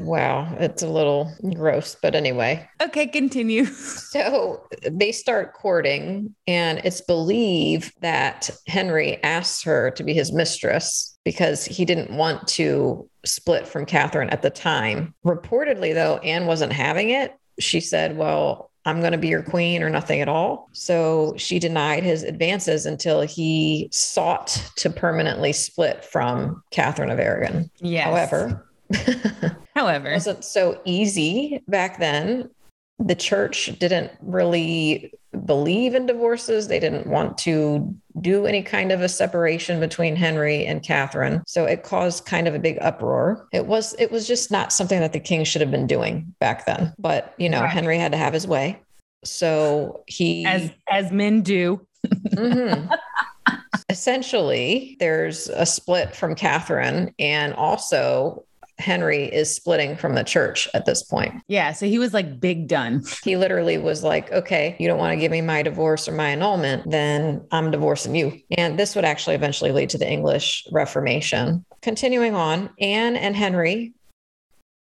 wow, 0.00 0.54
it's 0.58 0.82
a 0.82 0.88
little 0.88 1.32
gross, 1.54 1.96
but 2.00 2.14
anyway. 2.14 2.68
okay, 2.82 3.06
continue. 3.06 3.64
So 3.64 4.66
they 4.90 5.12
start 5.12 5.54
courting, 5.54 6.34
and 6.46 6.80
it's 6.84 7.00
believed 7.00 7.92
that 8.00 8.50
Henry 8.66 9.22
asks 9.22 9.62
her 9.62 9.90
to 9.92 10.02
be 10.02 10.12
his 10.14 10.32
mistress 10.32 11.18
because 11.24 11.64
he 11.64 11.84
didn't 11.84 12.10
want 12.10 12.46
to 12.48 13.08
split 13.24 13.66
from 13.66 13.86
Catherine 13.86 14.30
at 14.30 14.42
the 14.42 14.50
time. 14.50 15.14
Reportedly, 15.24 15.94
though, 15.94 16.16
Anne 16.18 16.46
wasn't 16.46 16.72
having 16.72 17.10
it. 17.10 17.34
She 17.58 17.80
said, 17.80 18.16
Well, 18.16 18.69
I'm 18.86 19.00
going 19.00 19.12
to 19.12 19.18
be 19.18 19.28
your 19.28 19.42
queen 19.42 19.82
or 19.82 19.90
nothing 19.90 20.20
at 20.20 20.28
all. 20.28 20.68
So 20.72 21.34
she 21.36 21.58
denied 21.58 22.02
his 22.02 22.22
advances 22.22 22.86
until 22.86 23.20
he 23.20 23.88
sought 23.92 24.70
to 24.76 24.88
permanently 24.88 25.52
split 25.52 26.04
from 26.04 26.62
Catherine 26.70 27.10
of 27.10 27.18
Aragon. 27.18 27.70
Yes. 27.80 28.06
However, 28.06 28.66
However, 29.74 30.08
it 30.08 30.14
wasn't 30.14 30.44
so 30.44 30.80
easy 30.84 31.62
back 31.68 31.98
then. 31.98 32.50
The 33.00 33.14
church 33.14 33.66
didn't 33.78 34.12
really 34.20 35.12
believe 35.46 35.94
in 35.94 36.06
divorces. 36.06 36.68
They 36.68 36.78
didn't 36.78 37.06
want 37.06 37.38
to 37.38 37.94
do 38.20 38.46
any 38.46 38.62
kind 38.62 38.92
of 38.92 39.00
a 39.00 39.08
separation 39.08 39.80
between 39.80 40.16
Henry 40.16 40.66
and 40.66 40.82
Catherine. 40.82 41.42
So 41.46 41.64
it 41.64 41.82
caused 41.82 42.26
kind 42.26 42.46
of 42.46 42.54
a 42.54 42.58
big 42.58 42.76
uproar. 42.80 43.48
It 43.52 43.66
was 43.66 43.94
it 43.98 44.10
was 44.12 44.26
just 44.26 44.50
not 44.50 44.72
something 44.72 45.00
that 45.00 45.12
the 45.14 45.20
king 45.20 45.44
should 45.44 45.60
have 45.62 45.70
been 45.70 45.86
doing 45.86 46.34
back 46.40 46.66
then. 46.66 46.92
But, 46.98 47.34
you 47.38 47.48
know, 47.48 47.60
Right. 47.62 47.70
Henry 47.70 47.98
had 47.98 48.12
to 48.12 48.18
have 48.18 48.34
his 48.34 48.46
way. 48.46 48.78
So 49.24 50.02
he 50.06 50.44
as 50.44 50.70
as 50.90 51.10
men 51.10 51.40
do. 51.42 51.86
Mhm. 52.06 52.90
essentially 53.88 54.96
there's 55.00 55.48
a 55.48 55.66
split 55.66 56.14
from 56.14 56.34
Catherine 56.34 57.14
and 57.18 57.52
also 57.54 58.44
Henry 58.80 59.24
is 59.24 59.54
splitting 59.54 59.96
from 59.96 60.14
the 60.14 60.24
church 60.24 60.68
at 60.74 60.86
this 60.86 61.02
point. 61.02 61.34
Yeah. 61.48 61.72
So 61.72 61.86
he 61.86 61.98
was 61.98 62.14
like 62.14 62.40
big 62.40 62.68
done. 62.68 63.02
He 63.22 63.36
literally 63.36 63.76
was 63.76 64.02
like, 64.02 64.32
okay, 64.32 64.76
you 64.80 64.88
don't 64.88 64.98
want 64.98 65.12
to 65.12 65.20
give 65.20 65.30
me 65.30 65.42
my 65.42 65.62
divorce 65.62 66.08
or 66.08 66.12
my 66.12 66.30
annulment, 66.30 66.90
then 66.90 67.46
I'm 67.52 67.70
divorcing 67.70 68.14
you. 68.14 68.40
And 68.56 68.78
this 68.78 68.96
would 68.96 69.04
actually 69.04 69.36
eventually 69.36 69.72
lead 69.72 69.90
to 69.90 69.98
the 69.98 70.10
English 70.10 70.66
Reformation. 70.72 71.64
Continuing 71.82 72.34
on, 72.34 72.70
Anne 72.80 73.16
and 73.16 73.36
Henry 73.36 73.92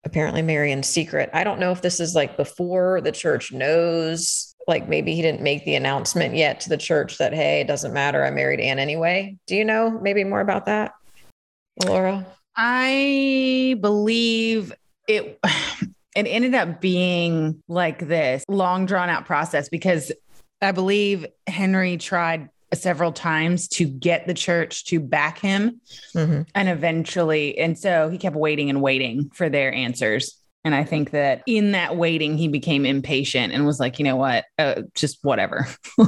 apparently 0.06 0.42
marry 0.42 0.72
in 0.72 0.84
secret. 0.84 1.30
I 1.34 1.44
don't 1.44 1.60
know 1.60 1.72
if 1.72 1.82
this 1.82 2.00
is 2.00 2.16
like 2.16 2.38
before 2.38 3.02
the 3.02 3.12
church 3.12 3.52
knows, 3.52 4.56
like 4.68 4.88
maybe 4.88 5.16
he 5.16 5.22
didn't 5.22 5.42
make 5.42 5.66
the 5.66 5.76
announcement 5.76 6.36
yet 6.36 6.62
to 6.62 6.70
the 6.70 6.78
church 6.78 7.18
that, 7.18 7.34
hey, 7.34 7.62
it 7.62 7.68
doesn't 7.68 7.94
matter. 7.94 8.24
I 8.24 8.32
married 8.32 8.60
Anne 8.60 8.80
anyway. 8.80 9.38
Do 9.48 9.56
you 9.56 9.66
know 9.66 9.90
maybe 9.90 10.24
more 10.24 10.42
about 10.42 10.66
that, 10.68 10.94
Laura? 11.86 12.26
I 12.62 13.78
believe 13.80 14.74
it 15.08 15.40
it 16.16 16.24
ended 16.28 16.54
up 16.56 16.82
being 16.82 17.64
like 17.70 18.06
this 18.08 18.44
long 18.50 18.86
drawn 18.86 19.10
out 19.10 19.26
process 19.26 19.70
because 19.70 20.12
I 20.62 20.74
believe 20.74 21.26
Henry 21.48 21.96
tried 21.96 22.50
several 22.74 23.14
times 23.14 23.68
to 23.70 23.86
get 23.86 24.28
the 24.28 24.34
church 24.34 24.84
to 24.86 25.00
back 25.00 25.40
him 25.40 25.80
Mhm. 26.14 26.46
and 26.54 26.68
eventually 26.70 27.58
and 27.58 27.80
so 27.80 28.10
he 28.10 28.18
kept 28.18 28.36
waiting 28.36 28.70
and 28.70 28.82
waiting 28.82 29.32
for 29.34 29.48
their 29.50 29.74
answers 29.74 30.36
and 30.66 30.76
I 30.76 30.84
think 30.84 31.12
that 31.12 31.42
in 31.48 31.72
that 31.72 31.96
waiting 31.96 32.38
he 32.38 32.50
became 32.50 32.86
impatient 32.86 33.54
and 33.54 33.66
was 33.66 33.80
like, 33.80 33.98
you 33.98 34.04
know 34.04 34.18
what? 34.18 34.44
Uh, 34.58 34.82
just 34.94 35.20
whatever. 35.24 35.66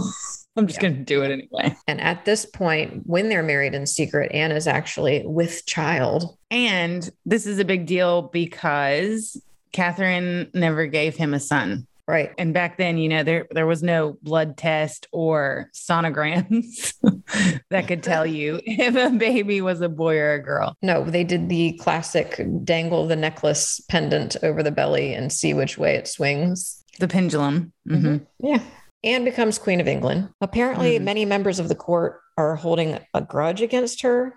I'm 0.58 0.67
just 0.67 0.81
Yeah. 0.81 0.89
going 0.89 1.00
to 1.00 1.03
do 1.05 1.24
it 1.24 1.31
anyway. 1.31 1.75
And 1.88 2.01
at 2.01 2.25
this 2.25 2.46
point, 2.46 3.03
when 3.05 3.29
they're 3.29 3.43
married 3.43 3.74
in 3.74 3.86
secret, 3.88 4.31
Anne 4.34 4.51
is 4.51 4.67
actually 4.67 5.24
with 5.25 5.65
child. 5.65 6.38
And 6.50 7.10
this 7.25 7.46
is 7.46 7.58
a 7.60 7.65
big 7.65 7.86
deal 7.86 8.24
because 8.24 9.41
Catherine 9.72 10.50
never 10.53 10.86
gave 10.88 11.15
him 11.15 11.34
a 11.34 11.39
son. 11.39 11.88
Right. 12.08 12.31
And 12.38 12.53
back 12.53 12.75
then, 12.77 12.98
you 12.98 13.08
know, 13.08 13.24
there 13.24 13.48
there 13.51 13.67
was 13.67 13.81
no 13.81 14.17
blood 14.22 14.58
test 14.58 15.08
or 15.13 15.70
sonograms 15.74 16.93
that 17.70 17.88
could 17.88 18.03
tell 18.03 18.25
you 18.25 18.60
if 18.65 18.96
a 18.96 19.15
baby 19.15 19.62
was 19.62 19.79
a 19.79 19.88
boy 19.88 20.17
or 20.17 20.34
a 20.34 20.43
girl. 20.43 20.75
No, 20.81 21.05
they 21.05 21.24
did 21.24 21.48
the 21.48 21.74
classic 21.74 22.41
dangle 22.65 23.08
the 23.08 23.15
necklace 23.15 23.79
pendant 23.88 24.36
over 24.43 24.62
the 24.62 24.72
belly 24.72 25.13
and 25.13 25.31
see 25.31 25.53
which 25.53 25.77
way 25.77 25.96
it 25.96 26.08
swings. 26.08 26.84
The 27.00 27.08
pendulum. 27.08 27.72
Mhm. 27.88 28.25
Yeah. 28.39 28.62
Anne 29.03 29.24
becomes 29.24 29.58
Queen 29.58 29.81
of 29.81 29.88
England. 29.88 30.29
Apparently, 30.41 31.00
Mhm. 31.00 31.03
many 31.03 31.25
members 31.25 31.60
of 31.60 31.70
the 31.70 31.75
court 31.75 32.20
are 32.38 32.55
holding 32.55 33.00
a 33.13 33.22
grudge 33.22 33.62
against 33.62 34.01
her 34.03 34.34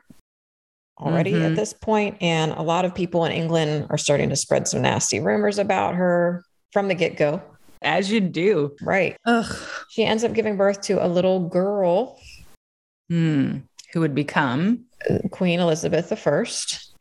already 1.01 1.33
Mhm. 1.33 1.51
at 1.51 1.57
this 1.57 1.73
point, 1.73 2.17
And 2.21 2.53
a 2.53 2.63
lot 2.63 2.85
of 2.85 2.95
people 2.95 3.25
in 3.25 3.33
England 3.33 3.87
are 3.91 3.99
starting 3.99 4.29
to 4.31 4.37
spread 4.37 4.69
some 4.69 4.83
nasty 4.83 5.21
rumors 5.21 5.59
about 5.59 5.97
her 5.97 6.45
from 6.73 6.89
the 6.89 6.95
get 6.95 7.17
go. 7.17 7.43
As 7.83 8.11
you 8.11 8.21
do. 8.21 8.75
Right. 8.81 9.17
Ugh. 9.27 9.57
She 9.91 10.05
ends 10.05 10.25
up 10.25 10.33
giving 10.33 10.57
birth 10.57 10.81
to 10.83 11.05
a 11.05 11.09
little 11.09 11.41
girl, 11.49 12.19
Hmm. 13.11 13.59
Who 13.93 14.01
would 14.01 14.15
become? 14.15 14.87
Queen 15.31 15.61
Elizabeth 15.61 16.11
I. 16.11 16.45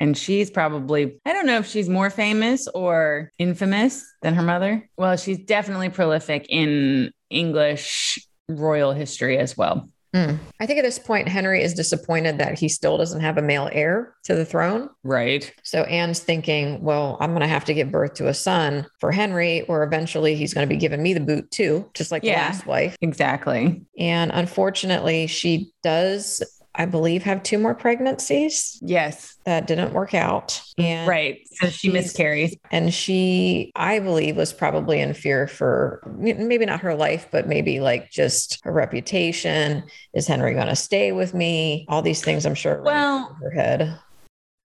And 0.02 0.18
she's 0.18 0.52
probably, 0.52 1.18
I 1.26 1.32
don't 1.32 1.46
know 1.46 1.58
if 1.60 1.66
she's 1.66 1.88
more 1.88 2.10
famous 2.10 2.68
or 2.76 3.32
infamous 3.40 4.04
than 4.22 4.34
her 4.36 4.42
mother. 4.44 4.88
Well, 4.98 5.16
she's 5.16 5.38
definitely 5.40 5.90
prolific 5.90 6.46
in 6.50 7.12
English 7.34 8.20
royal 8.48 8.94
history 8.94 9.38
as 9.38 9.58
well. 9.58 9.90
Hmm. 10.16 10.36
I 10.60 10.68
think 10.68 10.78
at 10.78 10.84
this 10.84 11.00
point, 11.00 11.28
Henry 11.28 11.64
is 11.64 11.74
disappointed 11.74 12.38
that 12.38 12.60
he 12.60 12.70
still 12.70 13.00
doesn't 13.00 13.22
have 13.22 13.40
a 13.40 13.42
male 13.42 13.68
heir 13.72 14.14
to 14.26 14.36
the 14.36 14.46
throne. 14.46 14.90
Right. 15.04 15.52
So 15.64 15.82
Anne's 15.86 16.20
thinking, 16.20 16.84
well, 16.84 17.18
I'm 17.20 17.32
going 17.32 17.42
to 17.42 17.48
have 17.48 17.66
to 17.66 17.74
give 17.74 17.90
birth 17.90 18.14
to 18.16 18.28
a 18.28 18.34
son 18.36 18.86
for 19.00 19.12
Henry, 19.12 19.64
or 19.64 19.82
eventually 19.82 20.36
he's 20.36 20.54
going 20.54 20.68
to 20.68 20.72
be 20.72 20.80
giving 20.80 21.02
me 21.02 21.16
the 21.16 21.20
boot 21.20 21.50
too, 21.50 21.90
just 21.96 22.12
like 22.12 22.24
Yeah. 22.24 22.34
the 22.34 22.54
last 22.54 22.68
wife. 22.68 22.96
Exactly. 23.02 23.82
And 23.98 24.30
unfortunately, 24.32 25.26
she 25.26 25.72
does, 25.82 26.44
I 26.76 26.86
believe, 26.86 27.24
have 27.24 27.44
two 27.44 27.58
more 27.60 27.76
pregnancies 27.76 28.80
Yes. 28.82 29.36
that 29.46 29.68
didn't 29.68 29.94
work 29.94 30.14
out. 30.14 30.62
And 30.78 31.08
right. 31.08 31.40
So 31.54 31.70
she 31.70 31.90
miscarries. 31.90 32.56
And 32.72 32.94
she, 32.94 33.72
I 33.76 34.00
believe, 34.00 34.36
was 34.38 34.54
probably 34.54 35.00
in 35.00 35.14
fear 35.14 35.48
for 35.48 36.02
maybe 36.18 36.66
not 36.66 36.80
her 36.82 36.96
life, 36.96 37.28
but 37.32 37.48
maybe 37.48 37.80
like 37.80 38.10
just 38.10 38.60
her 38.64 38.72
reputation. 38.72 39.84
Is 40.14 40.28
Henry 40.28 40.54
going 40.54 40.68
to 40.68 40.76
stay 40.76 41.12
with 41.12 41.34
me? 41.34 41.86
All 41.90 42.02
these 42.02 42.24
things, 42.24 42.46
I'm 42.46 42.56
sure, 42.56 42.82
Well, 42.82 43.38
her 43.42 43.52
head. 43.52 44.00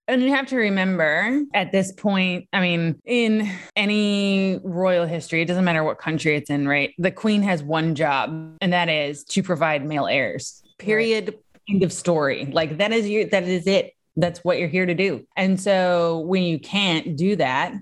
And 0.07 0.23
you 0.23 0.29
have 0.33 0.47
to 0.47 0.57
remember 0.57 1.43
at 1.53 1.71
this 1.71 1.91
point, 1.91 2.47
I 2.51 2.61
mean, 2.61 2.99
in 3.05 3.47
any 3.75 4.59
royal 4.63 5.05
history, 5.05 5.43
it 5.43 5.45
doesn't 5.45 5.63
matter 5.63 5.83
what 5.83 5.99
country 5.99 6.35
it's 6.35 6.49
in, 6.49 6.67
right? 6.67 6.95
The 6.97 7.11
queen 7.11 7.43
has 7.43 7.61
one 7.61 7.93
job, 7.93 8.55
and 8.59 8.73
that 8.73 8.89
is 8.89 9.23
to 9.25 9.43
provide 9.43 9.85
male 9.85 10.07
heirs. 10.07 10.63
Period. 10.79 11.37
End 11.69 11.83
of 11.83 11.93
story. 11.93 12.45
Like 12.51 12.77
that 12.77 12.91
is 12.91 13.07
you, 13.07 13.25
that 13.29 13.43
is 13.43 13.67
it. 13.67 13.93
That's 14.15 14.43
what 14.43 14.57
you're 14.57 14.67
here 14.67 14.85
to 14.85 14.93
do. 14.95 15.25
And 15.37 15.59
so 15.59 16.19
when 16.19 16.43
you 16.43 16.59
can't 16.59 17.15
do 17.15 17.35
that, 17.37 17.73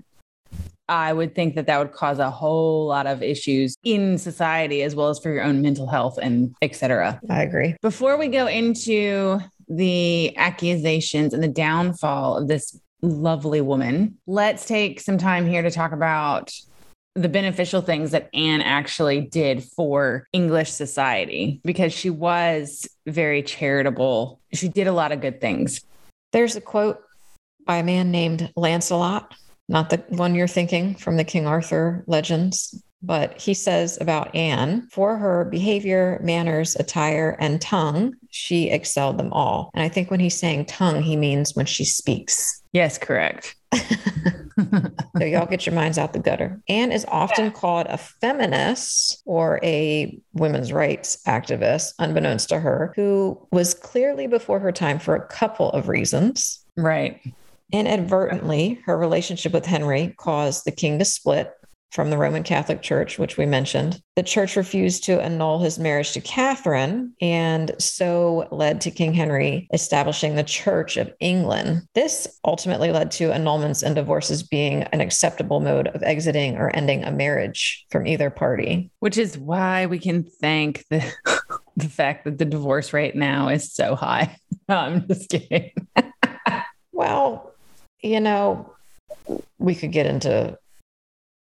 I 0.88 1.12
would 1.12 1.34
think 1.34 1.54
that 1.56 1.66
that 1.66 1.78
would 1.78 1.92
cause 1.92 2.18
a 2.18 2.30
whole 2.30 2.86
lot 2.86 3.06
of 3.06 3.22
issues 3.22 3.76
in 3.84 4.16
society 4.16 4.82
as 4.82 4.94
well 4.94 5.08
as 5.08 5.18
for 5.18 5.30
your 5.30 5.42
own 5.42 5.60
mental 5.60 5.86
health 5.86 6.18
and 6.20 6.54
et 6.62 6.74
cetera. 6.74 7.20
I 7.28 7.42
agree. 7.42 7.76
Before 7.82 8.16
we 8.16 8.28
go 8.28 8.46
into 8.46 9.40
the 9.68 10.34
accusations 10.36 11.34
and 11.34 11.42
the 11.42 11.48
downfall 11.48 12.38
of 12.38 12.48
this 12.48 12.80
lovely 13.02 13.60
woman, 13.60 14.16
let's 14.26 14.64
take 14.64 15.00
some 15.00 15.18
time 15.18 15.46
here 15.46 15.62
to 15.62 15.70
talk 15.70 15.92
about 15.92 16.52
the 17.14 17.28
beneficial 17.28 17.82
things 17.82 18.12
that 18.12 18.30
Anne 18.32 18.60
actually 18.60 19.20
did 19.22 19.64
for 19.64 20.28
English 20.32 20.70
society 20.70 21.60
because 21.64 21.92
she 21.92 22.10
was 22.10 22.88
very 23.06 23.42
charitable. 23.42 24.40
She 24.52 24.68
did 24.68 24.86
a 24.86 24.92
lot 24.92 25.12
of 25.12 25.20
good 25.20 25.40
things. 25.40 25.80
There's 26.32 26.56
a 26.56 26.60
quote 26.60 27.02
by 27.66 27.78
a 27.78 27.84
man 27.84 28.10
named 28.10 28.52
Lancelot, 28.56 29.34
not 29.68 29.90
the 29.90 30.02
one 30.08 30.34
you're 30.34 30.46
thinking 30.46 30.94
from 30.94 31.16
the 31.16 31.24
King 31.24 31.46
Arthur 31.46 32.04
legends, 32.06 32.82
but 33.02 33.40
he 33.40 33.54
says 33.54 33.98
about 34.00 34.34
Anne, 34.34 34.88
for 34.90 35.16
her 35.16 35.44
behavior, 35.44 36.20
manners, 36.22 36.76
attire, 36.76 37.36
and 37.38 37.60
tongue, 37.60 38.14
she 38.30 38.70
excelled 38.70 39.18
them 39.18 39.32
all. 39.32 39.70
And 39.74 39.82
I 39.82 39.88
think 39.88 40.10
when 40.10 40.20
he's 40.20 40.38
saying 40.38 40.66
tongue, 40.66 41.02
he 41.02 41.16
means 41.16 41.54
when 41.54 41.66
she 41.66 41.84
speaks. 41.84 42.62
Yes, 42.72 42.98
correct. 42.98 43.54
So 45.18 45.24
y'all 45.24 45.46
get 45.46 45.66
your 45.66 45.74
minds 45.74 45.98
out 45.98 46.12
the 46.12 46.18
gutter. 46.18 46.60
Anne 46.68 46.92
is 46.92 47.04
often 47.08 47.50
called 47.50 47.86
a 47.88 47.96
feminist 47.96 49.22
or 49.24 49.60
a 49.62 50.20
women's 50.32 50.72
rights 50.72 51.18
activist, 51.26 51.94
unbeknownst 51.98 52.48
to 52.50 52.60
her, 52.60 52.92
who 52.96 53.38
was 53.52 53.74
clearly 53.74 54.26
before 54.26 54.58
her 54.60 54.72
time 54.72 54.98
for 54.98 55.14
a 55.14 55.26
couple 55.26 55.70
of 55.70 55.88
reasons. 55.88 56.64
right. 56.76 57.20
Inadvertently, 57.70 58.80
her 58.86 58.96
relationship 58.96 59.52
with 59.52 59.66
Henry 59.66 60.14
caused 60.16 60.64
the 60.64 60.72
king 60.72 60.98
to 60.98 61.04
split 61.04 61.52
from 61.90 62.10
the 62.10 62.18
Roman 62.18 62.42
Catholic 62.42 62.82
Church, 62.82 63.18
which 63.18 63.36
we 63.36 63.46
mentioned. 63.46 64.00
The 64.16 64.22
church 64.22 64.56
refused 64.56 65.04
to 65.04 65.22
annul 65.22 65.58
his 65.58 65.78
marriage 65.78 66.12
to 66.12 66.20
Catherine, 66.20 67.14
and 67.20 67.74
so 67.78 68.48
led 68.50 68.80
to 68.82 68.90
King 68.90 69.14
Henry 69.14 69.68
establishing 69.72 70.34
the 70.34 70.42
Church 70.42 70.96
of 70.96 71.12
England. 71.20 71.82
This 71.94 72.38
ultimately 72.44 72.92
led 72.92 73.10
to 73.12 73.30
annulments 73.30 73.82
and 73.82 73.94
divorces 73.94 74.42
being 74.42 74.82
an 74.84 75.00
acceptable 75.00 75.60
mode 75.60 75.88
of 75.88 76.02
exiting 76.02 76.56
or 76.56 76.74
ending 76.74 77.04
a 77.04 77.12
marriage 77.12 77.86
from 77.90 78.06
either 78.06 78.30
party. 78.30 78.90
Which 79.00 79.18
is 79.18 79.38
why 79.38 79.86
we 79.86 79.98
can 79.98 80.24
thank 80.24 80.84
the 80.90 81.04
the 81.76 81.88
fact 81.88 82.24
that 82.24 82.38
the 82.38 82.44
divorce 82.44 82.92
rate 82.92 83.14
now 83.14 83.48
is 83.48 83.72
so 83.72 83.94
high. 83.94 84.36
No, 84.68 84.76
I'm 84.78 85.06
just 85.06 85.30
kidding. 85.30 85.72
Well, 86.98 87.54
you 88.02 88.18
know, 88.18 88.74
we 89.58 89.76
could 89.76 89.92
get 89.92 90.06
into 90.06 90.58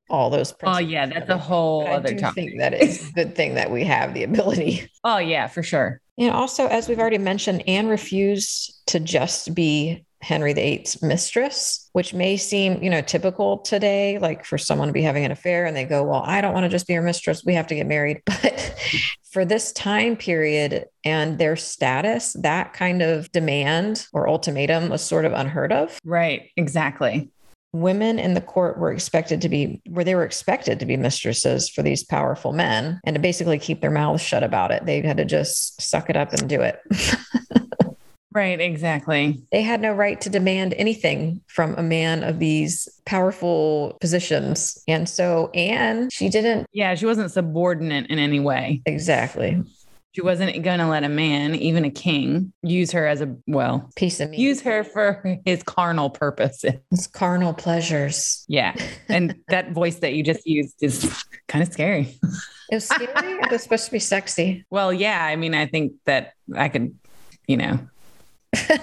all 0.10 0.30
those. 0.30 0.54
Oh 0.64 0.78
yeah, 0.78 1.06
that's 1.06 1.30
a 1.30 1.38
whole 1.38 1.84
but 1.84 1.94
other 1.94 2.10
I 2.10 2.14
do 2.14 2.20
topic. 2.20 2.36
think 2.36 2.60
that 2.60 2.74
is 2.74 3.10
a 3.10 3.14
good 3.14 3.36
thing 3.36 3.56
that 3.56 3.72
we 3.72 3.84
have 3.86 4.14
the 4.14 4.24
ability. 4.24 4.90
Oh 5.04 5.18
yeah, 5.18 5.48
for 5.48 5.64
sure. 5.64 6.02
And 6.18 6.32
also, 6.32 6.68
as 6.68 6.90
we've 6.90 7.00
already 7.00 7.20
mentioned, 7.20 7.64
Anne 7.68 7.88
refused 7.88 8.74
to 8.88 9.00
just 9.00 9.54
be 9.54 10.04
Henry 10.22 10.54
VIII's 10.54 11.04
mistress, 11.04 11.90
which 11.94 12.14
may 12.14 12.38
seem, 12.38 12.82
you 12.82 12.90
know, 12.90 13.02
typical 13.02 13.60
today, 13.60 14.18
like 14.18 14.44
for 14.44 14.58
someone 14.58 14.88
to 14.88 14.94
be 14.94 15.04
having 15.04 15.24
an 15.26 15.32
affair 15.32 15.66
and 15.66 15.78
they 15.78 15.86
go, 15.86 16.04
Well, 16.04 16.24
I 16.26 16.42
don't 16.42 16.54
want 16.54 16.64
to 16.64 16.70
just 16.70 16.88
be 16.88 16.94
your 16.94 17.04
mistress. 17.04 17.44
We 17.46 17.54
have 17.54 17.68
to 17.68 17.76
get 17.76 17.88
married. 17.88 18.22
But 18.42 18.74
for 19.32 19.46
this 19.46 19.72
time 19.74 20.16
period 20.16 20.86
and 21.04 21.38
their 21.38 21.56
status, 21.56 22.34
that 22.42 22.74
kind 22.74 23.02
of 23.02 23.32
demand 23.32 24.08
or 24.14 24.28
ultimatum 24.28 24.90
was 24.90 25.02
sort 25.02 25.26
of 25.26 25.34
unheard 25.34 25.72
of. 25.72 26.00
Right, 26.04 26.50
exactly. 26.56 27.30
Women 27.74 28.18
in 28.18 28.34
the 28.34 28.42
court 28.42 28.78
were 28.80 28.92
expected 28.92 29.42
to 29.42 29.50
be 29.50 29.82
where 29.90 30.06
they 30.06 30.16
were 30.16 30.24
expected 30.24 30.80
to 30.80 30.86
be 30.86 30.98
mistresses 30.98 31.70
for 31.70 31.84
these 31.84 32.04
powerful 32.04 32.54
men 32.54 33.00
and 33.06 33.16
to 33.16 33.20
basically 33.22 33.60
keep 33.60 33.82
their 33.82 33.92
mouths 33.92 34.22
shut 34.22 34.42
about 34.44 34.72
it. 34.72 34.86
They 34.86 35.02
had 35.02 35.18
to 35.18 35.26
just 35.26 35.80
suck 35.82 36.10
it 36.10 36.16
up 36.16 36.34
and 36.34 36.48
do 36.50 36.62
it. 36.62 36.80
Right, 38.34 38.60
exactly. 38.62 39.42
they 39.52 39.64
had 39.64 39.82
no 39.82 39.94
right 39.94 40.22
to 40.22 40.30
demand 40.30 40.76
anything 40.78 41.42
from 41.48 41.74
a 41.76 41.82
man 41.82 42.24
of 42.24 42.38
these 42.38 42.88
powerful 43.08 43.98
positions. 44.00 44.78
And 44.88 45.10
so 45.10 45.50
Anne, 45.56 46.10
she 46.12 46.30
didn't 46.30 46.68
Yeah, 46.72 46.94
she 46.94 47.08
wasn't 47.08 47.32
subordinate 47.32 48.12
in 48.12 48.20
any 48.20 48.40
way. 48.40 48.84
exactly 48.86 49.64
She 50.18 50.22
wasn't 50.24 50.64
going 50.64 50.80
to 50.80 50.88
let 50.88 51.04
a 51.04 51.10
man, 51.10 51.54
even 51.54 51.86
a 51.86 51.92
king, 51.92 52.52
use 52.64 52.90
her 52.94 53.06
as 53.06 53.22
a, 53.22 53.36
well, 53.46 53.88
piece 53.96 54.20
of 54.20 54.32
meat. 54.32 54.40
use 54.40 54.62
her 54.62 54.84
for 54.84 55.40
his 55.46 55.62
carnal 55.62 56.10
purposes. 56.10 56.74
It's 56.92 57.06
carnal 57.06 57.54
pleasures. 57.54 58.44
Yeah. 58.48 58.74
And 59.08 59.36
that 59.50 59.74
voice 59.74 59.98
that 59.98 60.14
you 60.16 60.24
just 60.24 60.48
used 60.48 60.74
is 60.82 61.24
kind 61.48 61.62
of 61.62 61.72
scary. 61.72 62.18
It 62.72 62.78
was 62.78 62.86
scary. 62.88 63.12
it 63.14 63.52
was 63.52 63.62
supposed 63.62 63.86
to 63.86 63.92
be 63.92 64.00
sexy. 64.00 64.66
Well, 64.72 64.92
yeah. 64.92 65.24
I 65.24 65.36
mean, 65.36 65.54
I 65.54 65.68
think 65.68 65.94
that 66.06 66.34
I 66.56 66.70
could, 66.70 66.98
you 67.48 67.58
know, 67.58 67.78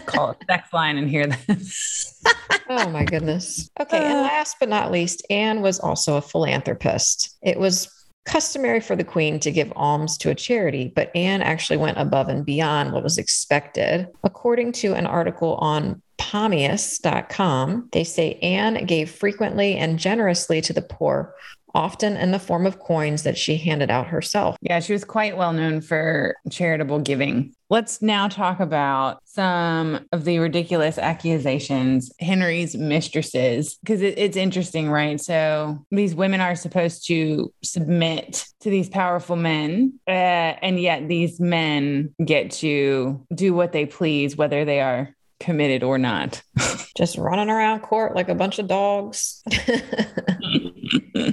call 0.07 0.31
a 0.31 0.37
sex 0.49 0.73
line 0.73 0.99
and 0.99 1.11
hear 1.11 1.27
that. 1.27 2.31
Oh 2.71 2.89
my 2.91 3.05
goodness. 3.05 3.69
Okay. 3.81 3.99
And 3.99 4.19
Uh. 4.19 4.23
last 4.23 4.59
but 4.61 4.69
not 4.69 4.93
least, 4.93 5.27
Anne 5.31 5.63
was 5.63 5.81
also 5.81 6.17
a 6.17 6.23
philanthropist. 6.23 7.37
It 7.43 7.59
was 7.59 7.89
customary 8.25 8.81
for 8.81 8.97
the 8.97 9.05
queen 9.05 9.39
to 9.41 9.53
give 9.53 9.73
alms 9.77 10.17
to 10.19 10.31
a 10.31 10.35
charity, 10.35 10.93
but 10.95 11.15
Anne 11.15 11.43
actually 11.43 11.77
went 11.77 11.99
above 11.99 12.29
and 12.29 12.45
beyond 12.45 12.93
what 12.93 13.03
was 13.03 13.19
expected. 13.19 14.09
According 14.23 14.73
to 14.73 14.95
an 14.95 15.07
article 15.07 15.55
on 15.57 16.03
Pomius.com, 16.19 17.89
they 17.93 18.05
say 18.05 18.35
Anne 18.41 18.87
gave 18.87 19.11
frequently 19.11 19.77
and 19.77 19.99
generously 19.99 20.61
to 20.63 20.73
the 20.73 20.83
poor, 20.83 21.35
often 21.75 22.17
in 22.17 22.31
the 22.31 22.39
form 22.39 22.67
of 22.67 22.79
coins 22.79 23.25
that 23.25 23.37
she 23.37 23.57
handed 23.57 23.91
out 23.91 24.07
herself. 24.07 24.57
Yeah, 24.61 24.81
she 24.81 24.93
was 24.93 25.05
quite 25.05 25.37
well 25.37 25.53
known 25.53 25.81
for 25.81 26.37
charitable 26.51 27.01
giving. 27.01 27.55
Let's 27.71 28.01
now 28.01 28.29
talk 28.29 28.61
about 28.61 29.19
some 29.25 30.07
of 30.13 30.25
the 30.25 30.39
ridiculous 30.39 30.97
accusations 30.97 32.13
Henry's 32.21 32.77
mistresses, 32.77 33.77
because 33.83 34.03
it, 34.03 34.19
it's 34.19 34.37
interesting, 34.37 34.91
right? 34.91 35.21
So 35.21 35.85
these 35.91 36.15
women 36.15 36.41
are 36.41 36.55
supposed 36.55 37.07
to 37.09 37.53
submit 37.63 38.47
to 38.61 38.71
these 38.71 38.89
powerful 38.89 39.37
men, 39.37 39.99
uh, 40.07 40.11
and 40.11 40.79
yet 40.79 41.09
these 41.09 41.41
men 41.41 42.15
get 42.25 42.53
to 42.53 43.27
do 43.35 43.55
what 43.55 43.73
they 43.73 43.87
please, 43.87 44.37
whether 44.37 44.65
they 44.65 44.81
are 44.81 45.15
committed 45.41 45.83
or 45.83 45.99
not. 45.99 46.43
Just 46.97 47.19
running 47.19 47.51
around 47.51 47.81
court 47.81 48.15
like 48.15 48.29
a 48.29 48.35
bunch 48.35 48.59
of 48.59 48.69
dogs. 48.69 49.43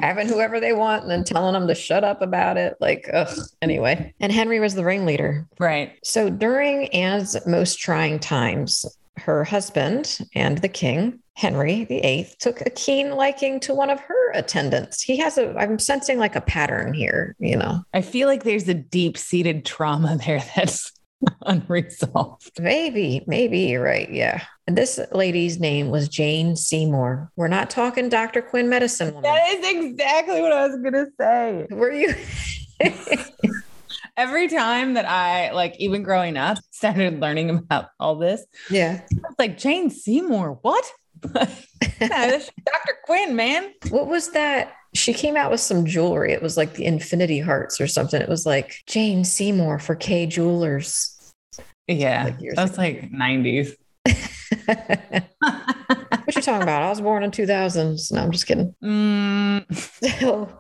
having 0.02 0.28
whoever 0.28 0.60
they 0.60 0.74
want 0.74 1.04
and 1.04 1.12
then 1.12 1.24
telling 1.24 1.54
them 1.54 1.68
to 1.68 1.76
shut 1.76 2.04
up 2.04 2.22
about 2.22 2.58
it. 2.58 2.76
Like, 2.80 3.10
ugh, 3.14 3.38
anyway. 3.62 4.14
And 4.20 4.32
Henry 4.32 4.60
was 4.60 4.76
the 4.76 4.84
ringleader. 4.84 5.48
right. 5.60 5.98
So 6.04 6.30
during 6.30 6.88
Anne's 6.90 7.36
most 7.46 7.80
trying 7.80 8.20
times, 8.20 8.86
her 9.18 9.44
husband 9.44 10.20
and 10.36 10.58
the 10.60 10.70
king, 10.70 11.20
Henry 11.36 11.86
VIII, 11.86 12.30
took 12.40 12.62
a 12.62 12.70
keen 12.70 13.12
liking 13.12 13.60
to 13.62 13.74
one 13.74 13.90
of 13.90 14.00
her 14.00 14.32
attendants. 14.32 15.02
He 15.02 15.18
has 15.18 15.38
a, 15.38 15.56
I'm 15.58 15.80
sensing 15.80 16.18
like 16.18 16.36
a 16.36 16.42
pattern 16.42 16.94
here, 16.94 17.36
you 17.40 17.56
know. 17.56 17.84
I 17.94 18.02
feel 18.02 18.28
like 18.28 18.44
there's 18.44 18.68
a 18.68 18.74
deep 18.74 19.18
seated 19.18 19.66
trauma 19.66 20.18
there 20.26 20.44
that's 20.56 20.92
unresolved. 21.46 22.60
Maybe, 22.60 23.24
maybe 23.28 23.60
you're 23.60 23.84
right. 23.84 24.12
Yeah. 24.12 24.44
And 24.68 24.78
this 24.78 25.00
lady's 25.12 25.60
name 25.60 25.90
was 25.90 26.08
Jane 26.08 26.56
Seymour. 26.56 27.32
We're 27.36 27.48
not 27.48 27.70
talking 27.70 28.10
Dr. 28.10 28.42
Quinn 28.42 28.70
medicine 28.70 29.14
woman. 29.14 29.24
That 29.24 29.50
is 29.50 29.76
exactly 29.76 30.42
what 30.42 30.52
I 30.52 30.68
was 30.68 30.78
going 30.78 30.94
to 30.94 31.08
say. 31.20 31.68
Were 31.72 31.92
you? 31.92 32.14
every 34.18 34.48
time 34.48 34.94
that 34.94 35.06
I 35.06 35.52
like 35.52 35.76
even 35.80 36.04
growing 36.04 36.38
up 36.38 36.58
started 36.72 37.20
learning 37.20 37.50
about 37.50 37.88
all 38.00 38.16
this, 38.16 38.46
yeah. 38.70 39.02
I 39.02 39.28
was 39.28 39.36
like 39.40 39.58
Jane 39.58 39.90
Seymour, 39.90 40.60
what? 40.62 40.86
no, 41.34 41.42
Dr. 42.02 42.98
Quinn, 43.06 43.36
man. 43.36 43.74
What 43.90 44.08
was 44.08 44.32
that? 44.32 44.74
She 44.94 45.14
came 45.14 45.38
out 45.38 45.52
with 45.52 45.62
some 45.62 45.86
jewelry. 45.86 46.34
It 46.34 46.42
was 46.42 46.58
like 46.58 46.74
the 46.74 46.86
Infinity 46.86 47.40
Hearts 47.40 47.80
or 47.80 47.88
something. 47.88 48.22
It 48.22 48.28
was 48.28 48.46
like 48.46 48.84
Jane 48.88 49.24
Seymour 49.24 49.80
for 49.80 49.96
Kay 49.96 50.26
Jewelers. 50.26 51.11
Yeah, 51.92 52.24
Like 52.26 52.42
years 52.42 52.56
that's 52.56 52.74
ago. 52.74 52.82
like 52.82 53.12
90s. 53.12 53.76
what 56.24 56.36
you 56.36 56.42
talking 56.42 56.64
about? 56.64 56.84
I 56.84 56.90
was 56.90 57.02
born 57.02 57.24
in 57.24 57.32
2000s. 57.32 58.12
No, 58.12 58.22
I'm 58.22 58.32
just 58.32 58.48
kidding. 58.48 58.74
Mm, 58.84 59.66
So, 60.20 60.60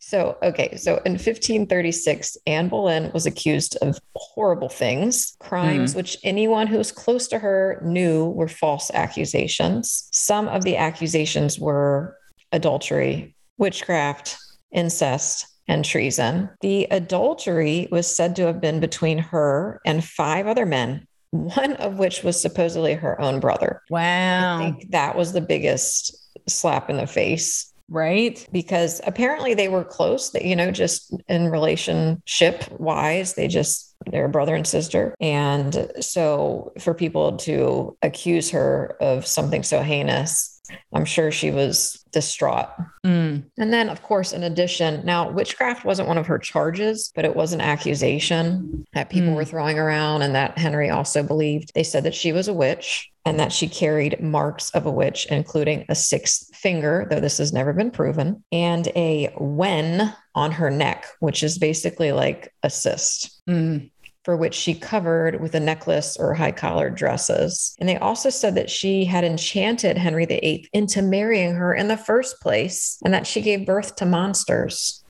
so 0.00 0.36
okay. 0.42 0.76
So 0.76 0.96
in 1.06 1.12
1536, 1.12 2.36
Anne 2.46 2.68
Boleyn 2.68 3.10
was 3.12 3.26
accused 3.26 3.76
of 3.82 3.98
horrible 4.14 4.68
things, 4.68 5.36
crimes 5.40 5.94
which 5.94 6.16
anyone 6.22 6.66
who 6.66 6.78
was 6.78 6.92
close 6.92 7.28
to 7.28 7.38
her 7.38 7.80
knew 7.84 8.26
were 8.30 8.48
false 8.48 8.90
accusations. 8.94 10.08
Some 10.12 10.48
of 10.48 10.64
the 10.64 10.76
accusations 10.76 11.58
were 11.58 12.16
adultery, 12.52 13.34
witchcraft, 13.58 14.36
incest, 14.72 15.46
and 15.68 15.84
treason. 15.84 16.50
The 16.60 16.86
adultery 16.90 17.88
was 17.90 18.14
said 18.14 18.36
to 18.36 18.46
have 18.46 18.60
been 18.60 18.80
between 18.80 19.18
her 19.18 19.80
and 19.86 20.04
five 20.04 20.46
other 20.46 20.66
men, 20.66 21.06
one 21.30 21.74
of 21.74 21.98
which 21.98 22.22
was 22.22 22.40
supposedly 22.40 22.94
her 22.94 23.20
own 23.20 23.40
brother. 23.40 23.82
I 23.90 23.92
wow. 23.92 24.58
think 24.58 24.90
that 24.90 25.16
was 25.16 25.32
the 25.32 25.40
biggest 25.40 26.16
slap 26.48 26.90
in 26.90 26.96
the 26.96 27.06
face 27.06 27.72
Right? 27.88 28.46
because 28.50 29.02
apparently 29.06 29.52
they 29.52 29.68
were 29.68 29.84
close 29.84 30.30
that 30.30 30.46
you 30.46 30.56
know 30.56 30.70
just 30.70 31.14
in 31.28 31.48
relationship 31.48 32.64
wise 32.80 33.34
they 33.34 33.48
just 33.48 33.94
they're 34.10 34.28
brother 34.28 34.54
and 34.54 34.66
sister 34.66 35.14
and 35.20 35.92
so 36.00 36.72
for 36.80 36.94
people 36.94 37.36
to 37.38 37.94
accuse 38.00 38.50
her 38.50 38.96
of 39.00 39.26
something 39.26 39.62
so 39.62 39.82
heinous 39.82 40.51
i'm 40.92 41.04
sure 41.04 41.30
she 41.30 41.50
was 41.50 42.04
distraught 42.12 42.68
Mm, 43.04 43.42
and 43.58 43.72
then, 43.72 43.88
of 43.88 44.00
course, 44.02 44.32
in 44.32 44.44
addition, 44.44 45.04
now 45.04 45.28
witchcraft 45.28 45.84
wasn't 45.84 46.06
one 46.06 46.18
of 46.18 46.28
her 46.28 46.38
charges, 46.38 47.10
but 47.16 47.24
it 47.24 47.34
was 47.34 47.52
an 47.52 47.60
accusation 47.60 48.84
that 48.94 49.10
people 49.10 49.30
Mm. 49.30 49.34
were 49.34 49.44
throwing 49.44 49.76
around 49.76 50.22
and 50.22 50.36
that 50.36 50.56
Henry 50.56 50.88
also 50.88 51.24
believed. 51.24 51.72
They 51.74 51.82
said 51.82 52.04
that 52.04 52.14
she 52.14 52.30
was 52.32 52.46
a 52.46 52.54
witch 52.54 53.10
and 53.24 53.40
that 53.40 53.52
she 53.52 53.66
carried 53.68 54.20
marks 54.20 54.70
of 54.70 54.86
a 54.86 54.90
witch, 54.90 55.26
including 55.30 55.84
a 55.88 55.96
sixth 55.96 56.54
finger, 56.54 57.06
though 57.10 57.18
this 57.20 57.38
has 57.38 57.52
never 57.52 57.72
been 57.72 57.90
proven, 57.90 58.44
and 58.52 58.86
a 58.94 59.32
wen 59.36 60.14
on 60.36 60.52
her 60.52 60.70
neck, 60.70 61.06
which 61.18 61.42
is 61.42 61.58
basically 61.58 62.12
like 62.12 62.52
a 62.62 62.70
cyst 62.70 63.42
mm. 63.48 63.90
For 64.24 64.36
which 64.36 64.54
she 64.54 64.74
covered 64.74 65.40
with 65.40 65.54
a 65.54 65.60
necklace 65.60 66.16
or 66.16 66.34
high 66.34 66.52
collared 66.52 66.94
dresses. 66.94 67.74
And 67.80 67.88
they 67.88 67.96
also 67.96 68.30
said 68.30 68.54
that 68.54 68.70
she 68.70 69.04
had 69.04 69.24
enchanted 69.24 69.98
Henry 69.98 70.26
VIII 70.26 70.68
into 70.72 71.02
marrying 71.02 71.54
her 71.54 71.74
in 71.74 71.88
the 71.88 71.96
first 71.96 72.40
place 72.40 72.98
and 73.04 73.12
that 73.12 73.26
she 73.26 73.40
gave 73.40 73.66
birth 73.66 73.96
to 73.96 74.06
monsters. 74.06 75.02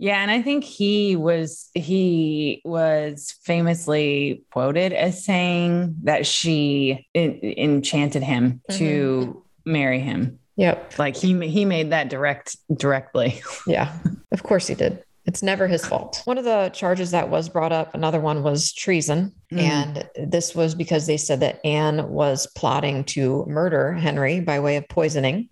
Yeah, 0.00 0.22
and 0.22 0.30
I 0.30 0.42
think 0.42 0.62
he 0.62 1.16
was 1.16 1.70
he 1.74 2.62
was 2.64 3.34
famously 3.42 4.44
quoted 4.52 4.92
as 4.92 5.24
saying 5.24 5.96
that 6.04 6.24
she 6.24 7.08
en- 7.16 7.40
enchanted 7.42 8.22
him 8.22 8.60
to 8.70 8.84
mm-hmm. 8.84 9.72
marry 9.72 9.98
him. 9.98 10.38
Yep. 10.54 10.98
Like 10.98 11.16
he 11.16 11.48
he 11.48 11.64
made 11.64 11.90
that 11.90 12.10
direct 12.10 12.56
directly. 12.72 13.40
Yeah. 13.66 13.92
Of 14.30 14.42
course 14.42 14.66
he 14.66 14.74
did. 14.74 15.02
It's 15.28 15.42
never 15.42 15.68
his 15.68 15.84
fault. 15.84 16.22
One 16.24 16.38
of 16.38 16.44
the 16.44 16.70
charges 16.72 17.10
that 17.10 17.28
was 17.28 17.50
brought 17.50 17.70
up, 17.70 17.94
another 17.94 18.18
one 18.18 18.42
was 18.42 18.72
treason. 18.72 19.34
Mm. 19.52 19.60
And 19.60 20.10
this 20.30 20.54
was 20.54 20.74
because 20.74 21.06
they 21.06 21.18
said 21.18 21.40
that 21.40 21.60
Anne 21.66 22.08
was 22.08 22.46
plotting 22.56 23.04
to 23.04 23.44
murder 23.46 23.92
Henry 23.92 24.40
by 24.40 24.58
way 24.58 24.76
of 24.76 24.88
poisoning, 24.88 25.50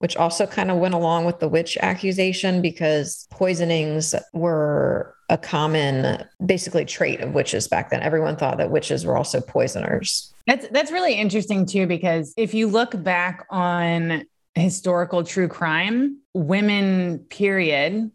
which 0.00 0.16
also 0.16 0.46
kind 0.46 0.68
of 0.68 0.78
went 0.78 0.94
along 0.94 1.26
with 1.26 1.38
the 1.38 1.46
witch 1.46 1.78
accusation 1.80 2.60
because 2.60 3.28
poisonings 3.30 4.16
were 4.32 5.14
a 5.28 5.38
common, 5.38 6.24
basically, 6.44 6.84
trait 6.84 7.20
of 7.20 7.34
witches 7.34 7.68
back 7.68 7.90
then. 7.90 8.02
Everyone 8.02 8.36
thought 8.36 8.58
that 8.58 8.72
witches 8.72 9.06
were 9.06 9.16
also 9.16 9.40
poisoners. 9.40 10.34
That's 10.48 10.66
that's 10.70 10.90
really 10.90 11.14
interesting 11.14 11.66
too 11.66 11.86
because 11.86 12.34
if 12.36 12.52
you 12.52 12.66
look 12.66 13.00
back 13.04 13.46
on 13.48 14.24
historical 14.56 15.22
true 15.22 15.46
crime, 15.46 16.18
women, 16.34 17.20
period, 17.30 18.10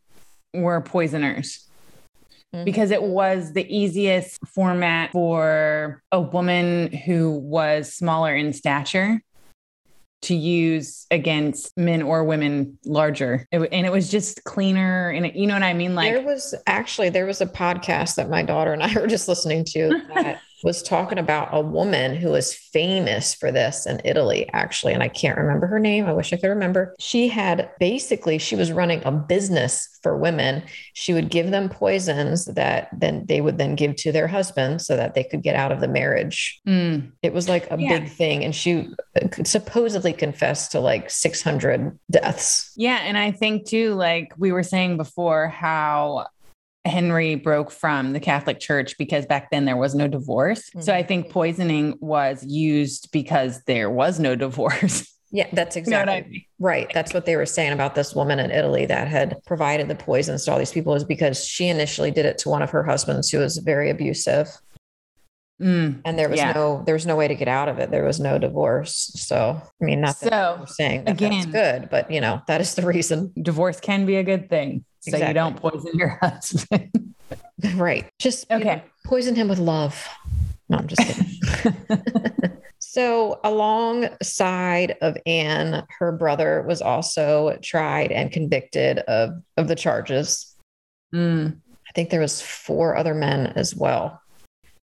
were 0.53 0.81
poisoners 0.81 1.67
Mhm. 2.53 2.65
because 2.65 2.91
it 2.91 3.01
was 3.01 3.53
the 3.53 3.65
easiest 3.75 4.39
format 4.47 5.11
for 5.11 6.03
a 6.11 6.21
woman 6.21 6.91
who 6.91 7.31
was 7.39 7.91
smaller 7.93 8.35
in 8.35 8.53
stature 8.53 9.21
to 10.21 10.35
use 10.35 11.05
against 11.11 11.75
men 11.75 12.01
or 12.01 12.23
women 12.23 12.77
larger. 12.85 13.45
It, 13.51 13.59
and 13.73 13.85
it 13.85 13.91
was 13.91 14.09
just 14.09 14.43
cleaner. 14.45 15.09
And 15.09 15.25
it, 15.25 15.35
you 15.35 15.47
know 15.47 15.55
what 15.55 15.63
I 15.63 15.73
mean? 15.73 15.95
Like 15.95 16.13
there 16.13 16.21
was 16.23 16.55
actually 16.67 17.09
there 17.09 17.25
was 17.25 17.41
a 17.41 17.45
podcast 17.45 18.15
that 18.15 18.29
my 18.29 18.41
daughter 18.43 18.71
and 18.71 18.81
I 18.83 18.93
were 18.93 19.07
just 19.07 19.27
listening 19.27 19.65
to 19.65 19.89
that 20.13 20.39
was 20.63 20.81
talking 20.81 21.17
about 21.17 21.49
a 21.51 21.61
woman 21.61 22.15
who 22.15 22.29
was 22.29 22.53
famous 22.53 23.33
for 23.33 23.51
this 23.51 23.85
in 23.85 24.01
Italy 24.05 24.49
actually 24.53 24.93
and 24.93 25.03
I 25.03 25.07
can't 25.09 25.37
remember 25.37 25.67
her 25.67 25.79
name. 25.79 26.05
I 26.05 26.13
wish 26.13 26.31
I 26.33 26.37
could 26.37 26.47
remember. 26.49 26.95
She 26.99 27.27
had 27.27 27.69
basically 27.79 28.37
she 28.37 28.55
was 28.55 28.71
running 28.71 29.01
a 29.05 29.11
business 29.11 29.89
for 30.01 30.17
women. 30.17 30.63
She 30.93 31.13
would 31.13 31.29
give 31.29 31.51
them 31.51 31.69
poisons 31.69 32.45
that 32.45 32.89
then 32.97 33.25
they 33.27 33.41
would 33.41 33.57
then 33.57 33.75
give 33.75 33.95
to 33.97 34.11
their 34.11 34.27
husband 34.27 34.81
so 34.81 34.95
that 34.97 35.13
they 35.13 35.23
could 35.23 35.41
get 35.43 35.55
out 35.55 35.71
of 35.71 35.79
the 35.81 35.87
marriage. 35.87 36.59
Mm, 36.67 37.11
it 37.21 37.33
was 37.33 37.47
like 37.49 37.69
a 37.71 37.77
Yeah. 37.79 37.99
big 37.99 38.09
thing 38.09 38.43
and 38.43 38.55
she 38.55 38.89
uh, 39.21 39.27
supposedly 39.43 40.13
confessed 40.13 40.71
to 40.71 40.79
like 40.79 41.09
600 41.09 41.97
deaths. 42.11 42.71
Yeah. 42.75 42.99
And 43.03 43.17
I 43.17 43.31
think 43.31 43.67
too, 43.67 43.93
like 43.95 44.33
we 44.37 44.51
were 44.51 44.63
saying 44.63 44.97
before, 44.97 45.47
how 45.49 46.27
Henry 46.85 47.35
broke 47.35 47.71
from 47.71 48.11
the 48.13 48.19
Catholic 48.19 48.59
Church 48.59 48.97
because 48.97 49.25
back 49.25 49.49
then 49.51 49.65
there 49.65 49.77
was 49.77 49.95
no 49.95 50.07
divorce. 50.07 50.69
So 50.81 50.93
I 50.93 51.01
think 51.03 51.29
poisoning 51.29 51.97
was 52.01 52.43
used 52.45 53.11
because 53.11 53.63
there 53.63 53.89
was 53.89 54.19
no 54.19 54.35
divorce. 54.45 55.09
yeah 55.31 55.47
that's 55.53 55.75
You 55.77 55.83
know 55.83 56.01
exactly 56.01 56.13
I 56.13 56.21
mean? 56.29 56.45
Right. 56.59 56.91
That's 56.93 57.13
what 57.13 57.25
they 57.25 57.35
were 57.37 57.45
saying 57.45 57.71
about 57.71 57.95
this 57.95 58.13
woman 58.13 58.39
in 58.39 58.51
Italy 58.51 58.85
that 58.87 59.07
had 59.07 59.37
provided 59.45 59.87
the 59.87 59.95
poisons 59.95 60.43
to 60.45 60.51
all 60.51 60.59
these 60.59 60.71
people 60.73 60.93
is 60.95 61.03
because 61.05 61.43
she 61.45 61.67
initially 61.69 62.11
did 62.11 62.25
it 62.25 62.37
to 62.39 62.49
one 62.49 62.61
of 62.61 62.69
her 62.71 62.83
husbands 62.83 63.29
who 63.29 63.39
was 63.39 63.57
very 63.59 63.89
abusive. 63.89 64.49
Mm. 65.61 66.01
And 66.03 66.19
there 66.19 66.27
was 66.29 66.39
Yeah. 66.39 66.51
no 66.51 66.83
there 66.85 66.95
was 66.95 67.05
no 67.05 67.15
way 67.15 67.27
to 67.27 67.35
get 67.35 67.47
out 67.47 67.69
of 67.69 67.79
it. 67.79 67.91
There 67.91 68.03
was 68.03 68.19
no 68.19 68.37
divorce. 68.37 69.11
So 69.15 69.61
I 69.81 69.85
mean 69.85 70.01
not 70.01 70.19
that 70.19 70.29
So, 70.29 70.65
saying 70.67 71.05
that 71.05 71.17
that's 71.17 71.45
again- 71.45 71.51
good, 71.51 71.89
but 71.89 72.11
you 72.11 72.19
know, 72.19 72.41
that 72.47 72.59
is 72.59 72.75
the 72.75 72.85
reason. 72.85 73.31
Divorce 73.41 73.79
can 73.79 74.05
be 74.05 74.17
a 74.17 74.23
good 74.23 74.49
thing. 74.49 74.83
So 75.09 75.17
you 75.17 75.33
don't 75.33 75.55
poison 75.57 75.91
your 75.97 76.09
husband. 76.21 77.15
Right. 77.75 78.09
Just 78.19 78.45
you 78.49 78.57
Okay. 78.57 78.75
know, 78.77 78.81
poison 79.05 79.35
him 79.35 79.47
with 79.49 79.59
love. 79.59 80.07
No, 80.69 80.77
I'm 80.77 80.87
just 80.87 81.01
kidding. 81.01 82.59
So, 82.79 83.39
alongside 83.43 84.97
of 85.01 85.17
Anne, 85.25 85.83
her 85.97 86.11
brother 86.11 86.61
was 86.67 86.79
also 86.79 87.57
tried 87.63 88.11
and 88.11 88.31
convicted 88.31 88.99
of, 88.99 89.31
of 89.57 89.67
the 89.67 89.73
charges. 89.75 90.55
Mm. 91.15 91.57
I 91.71 91.91
think 91.95 92.11
there 92.11 92.19
was 92.19 92.39
four 92.39 92.95
other 92.95 93.15
men 93.15 93.47
as 93.55 93.75
well. 93.75 94.21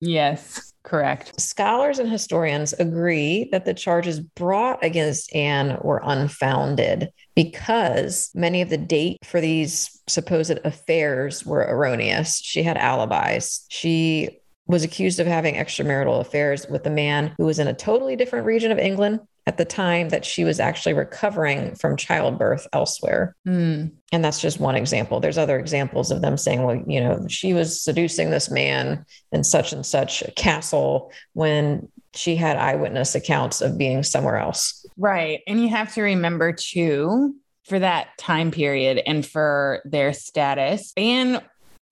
Yes, 0.01 0.72
correct. 0.83 1.41
Scholars 1.41 1.99
and 1.99 2.11
historians 2.11 2.73
agree 2.75 3.49
that 3.53 3.65
the 3.65 3.75
charges 3.75 4.21
brought 4.21 4.85
against 4.85 5.35
Anne 5.35 5.79
were 5.83 6.01
unfounded 6.05 7.11
because 7.35 8.31
many 8.35 8.63
of 8.63 8.69
the 8.69 8.79
date 8.79 9.19
for 9.25 9.41
these 9.41 10.01
supposed 10.09 10.59
affairs 10.65 11.47
were 11.47 11.67
erroneous. 11.67 12.41
She 12.41 12.63
had 12.63 12.77
alibis. 12.77 13.67
She 13.69 14.41
was 14.67 14.85
accused 14.85 15.21
of 15.21 15.27
having 15.27 15.55
extramarital 15.55 16.21
affairs 16.21 16.67
with 16.69 16.87
a 16.87 16.91
man 16.91 17.35
who 17.37 17.47
was 17.47 17.59
in 17.59 17.69
a 17.69 17.75
totally 17.75 18.17
different 18.17 18.47
region 18.47 18.71
of 18.71 18.79
England 18.79 19.21
at 19.47 19.57
the 19.57 19.65
time 19.65 20.11
that 20.11 20.25
she 20.25 20.45
was 20.45 20.61
actually 20.61 20.93
recovering 20.93 21.75
from 21.75 21.97
childbirth 21.97 22.67
elsewhere. 22.73 23.35
Mm. 23.47 23.93
And 24.13 24.25
that's 24.25 24.41
just 24.41 24.61
one 24.61 24.77
example. 24.77 25.19
There's 25.19 25.39
other 25.39 25.59
examples 25.59 26.11
of 26.11 26.23
them 26.23 26.37
saying, 26.37 26.63
well, 26.63 26.81
you 26.87 27.01
know, 27.01 27.27
she 27.29 27.53
was 27.53 27.83
seducing 27.83 28.31
this 28.31 28.51
man 28.51 29.05
in 29.33 29.43
such 29.43 29.73
and 29.73 29.85
such 29.85 30.23
a 30.23 30.31
castle 30.33 31.13
when 31.33 31.89
she 32.15 32.37
had 32.37 32.57
eyewitness 32.57 33.15
accounts 33.15 33.61
of 33.61 33.79
being 33.79 34.03
somewhere 34.03 34.37
else. 34.37 34.87
Right. 34.97 35.41
And 35.47 35.61
you 35.61 35.69
have 35.71 35.93
to 35.95 36.03
remember 36.03 36.53
too, 36.53 37.35
for 37.65 37.79
that 37.79 38.09
time 38.19 38.51
period 38.51 39.01
and 39.07 39.25
for 39.25 39.83
their 39.85 40.13
status, 40.13 40.93
Anne 40.97 41.41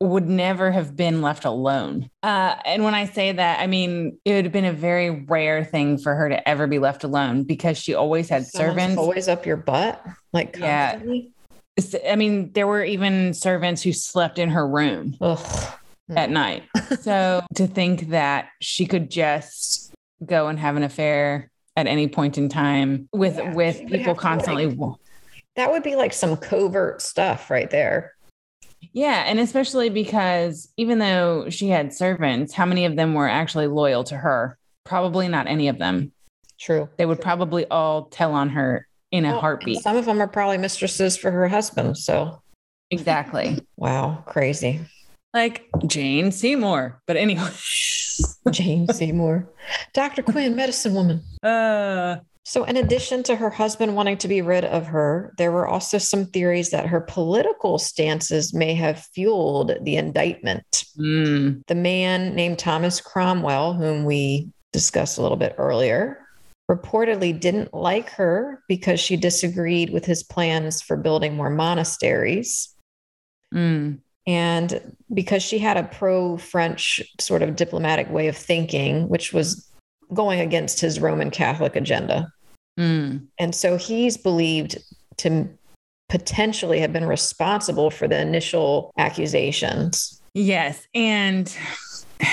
would 0.01 0.27
never 0.27 0.71
have 0.71 0.97
been 0.97 1.21
left 1.21 1.45
alone. 1.45 2.09
Uh, 2.23 2.57
and 2.65 2.83
when 2.85 2.95
I 2.95 3.05
say 3.05 3.33
that, 3.33 3.61
I 3.61 3.67
mean, 3.67 4.19
it 4.25 4.33
would 4.35 4.45
have 4.45 4.53
been 4.53 4.65
a 4.65 4.73
very 4.73 5.11
rare 5.11 5.63
thing 5.65 5.99
for 5.99 6.15
her 6.15 6.29
to 6.31 6.49
ever 6.49 6.67
be 6.67 6.79
left 6.79 7.05
alone 7.05 7.45
because 7.45 7.77
she 7.77 7.95
always 7.95 8.29
had 8.31 8.47
Someone's 8.47 8.77
servants. 8.79 8.99
always 8.99 9.29
up 9.29 9.45
your 9.45 9.59
butt, 9.59 10.03
like 10.33 10.57
Yeah. 10.57 10.99
I 12.07 12.17
mean, 12.17 12.53
there 12.53 12.67
were 12.67 12.83
even 12.85 13.35
servants 13.35 13.83
who 13.83 13.93
slept 13.93 14.39
in 14.39 14.51
her 14.51 14.67
room 14.67 15.17
Ugh. 15.21 15.73
at 16.11 16.31
night. 16.31 16.65
So 17.01 17.43
to 17.55 17.67
think 17.69 18.09
that 18.09 18.49
she 18.61 18.85
could 18.87 19.11
just 19.11 19.93
go 20.27 20.49
and 20.49 20.59
have 20.59 20.77
an 20.77 20.83
affair 20.83 21.51
at 21.77 21.87
any 21.87 22.09
point 22.09 22.37
in 22.37 22.49
time 22.49 23.09
with 23.13 23.37
Yeah, 23.37 23.55
with 23.55 23.87
people 23.87 24.15
to, 24.15 24.21
constantly 24.21 24.67
like- 24.67 24.99
That 25.57 25.71
would 25.71 25.83
be 25.83 25.95
like 25.95 26.13
some 26.13 26.37
covert 26.37 27.01
stuff 27.01 27.49
right 27.51 27.71
there. 27.71 28.15
Yeah, 28.93 29.25
and 29.27 29.39
especially 29.39 29.89
because 29.91 30.69
even 30.77 30.99
though 30.99 31.49
she 31.51 31.69
had 31.69 31.93
servants, 31.95 32.53
how 32.53 32.67
many 32.67 32.85
of 32.87 32.97
them 32.97 33.15
were 33.15 33.29
actually 33.29 33.67
loyal 33.69 34.05
to 34.05 34.17
her? 34.17 34.59
Probably 34.85 35.29
not 35.29 35.47
any 35.47 35.69
of 35.69 35.79
them. 35.79 36.13
True. 36.59 36.89
They 36.97 37.07
would 37.07 37.21
probably 37.21 37.67
all 37.67 38.07
tell 38.07 38.33
on 38.33 38.51
her 38.51 38.87
in 39.13 39.25
a 39.25 39.31
Well, 39.33 39.41
heartbeat. 39.41 39.83
Some 39.83 39.97
of 39.97 40.05
them 40.07 40.21
are 40.21 40.27
probably 40.29 40.59
mistresses 40.59 41.17
for 41.17 41.31
her 41.31 41.49
husband. 41.49 41.99
So, 41.99 42.43
Exactly. 42.91 43.59
wow, 43.77 44.25
crazy. 44.27 44.81
like 45.33 45.67
Jane 45.87 46.33
Seymour. 46.33 47.01
But 47.07 47.17
anyway. 47.17 47.49
Jane 48.51 48.87
Seymour, 48.89 49.49
Dr. 49.95 50.23
Quinn, 50.23 50.55
medicine 50.57 50.95
woman. 50.95 51.23
uh 51.43 52.17
So, 52.45 52.65
in 52.65 52.77
addition 52.77 53.23
to 53.25 53.37
her 53.37 53.51
husband 53.51 53.95
wanting 53.95 54.19
to 54.19 54.29
be 54.29 54.43
rid 54.43 54.65
of 54.65 54.87
her, 54.87 55.35
there 55.39 55.53
were 55.53 55.69
also 55.69 55.99
some 55.99 56.27
theories 56.27 56.71
that 56.71 56.87
her 56.87 57.01
political 57.01 57.79
stances 57.79 58.55
may 58.55 58.75
have 58.75 59.07
fueled 59.15 59.73
the 59.83 59.97
indictment. 59.97 60.85
mm, 60.99 61.63
The 61.67 61.75
man 61.75 62.35
named 62.35 62.59
Thomas 62.59 63.01
Cromwell, 63.01 63.75
whom 63.75 64.05
we 64.05 64.51
discussed 64.73 65.19
a 65.19 65.23
little 65.23 65.37
bit 65.37 65.55
earlier, 65.59 66.27
reportedly 66.71 67.39
didn't 67.39 67.75
like 67.75 68.11
her 68.11 68.63
because 68.69 69.01
she 69.01 69.17
disagreed 69.17 69.91
with 69.91 70.05
his 70.05 70.23
plans 70.23 70.81
for 70.81 70.97
building 70.97 71.37
more 71.37 71.51
monasteries. 71.51 72.75
mm, 73.53 74.01
And 74.27 74.97
because 75.13 75.43
she 75.43 75.59
had 75.59 75.77
a 75.77 75.85
pro 75.85 76.37
French 76.37 77.03
sort 77.19 77.43
of 77.43 77.57
diplomatic 77.57 78.11
way 78.11 78.29
of 78.29 78.37
thinking, 78.37 79.09
which 79.09 79.33
was 79.33 79.70
going 80.13 80.41
against 80.41 80.81
his 80.81 81.01
Roman 81.01 81.31
Catholic 81.31 81.77
agenda. 81.77 82.33
mm. 82.79 83.27
And 83.39 83.55
so 83.55 83.77
he's 83.77 84.17
believed 84.17 84.79
to 85.19 85.49
potentially 86.09 86.81
have 86.81 86.93
been 86.93 87.07
responsible 87.07 87.91
for 87.91 88.09
the 88.09 88.21
initial 88.21 88.93
accusations. 88.99 90.21
Yes. 90.35 90.87
And 90.95 91.55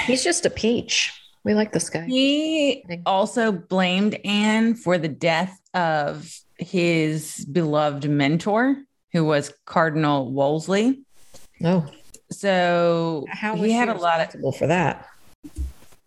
He's 0.06 0.24
just 0.24 0.46
a 0.46 0.50
peach. 0.50 1.14
We 1.44 1.54
like 1.54 1.72
this 1.72 1.90
guy. 1.90 2.06
he 2.06 2.84
also 3.06 3.52
blamed 3.52 4.20
Anne 4.26 4.76
for 4.76 4.98
the 4.98 5.08
death 5.08 5.58
of 5.74 6.34
his 6.58 7.46
beloved 7.46 8.10
mentor, 8.10 8.76
who 9.14 9.24
was 9.24 9.54
Cardinal 9.66 10.32
Wolsey. 10.32 11.04
No. 11.62 11.86
So 12.32 13.26
How 13.30 13.56
he 13.56 13.72
had 13.72 13.88
a 13.88 13.94
lot 13.94 14.36
of 14.36 14.56
for 14.58 14.68
that? 14.68 15.08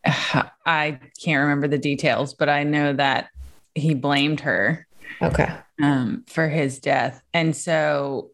I 0.67 0.99
can't 1.23 1.41
remember 1.41 1.69
the 1.69 1.79
details, 1.79 2.35
but 2.35 2.49
I 2.49 2.65
know 2.65 2.93
that 2.93 3.29
he 3.75 3.95
blamed 3.95 4.41
her 4.41 4.87
Okay. 5.23 5.49
um, 5.83 6.25
for 6.27 6.49
his 6.49 6.79
death. 6.79 7.23
And 7.35 7.55
so 7.55 8.31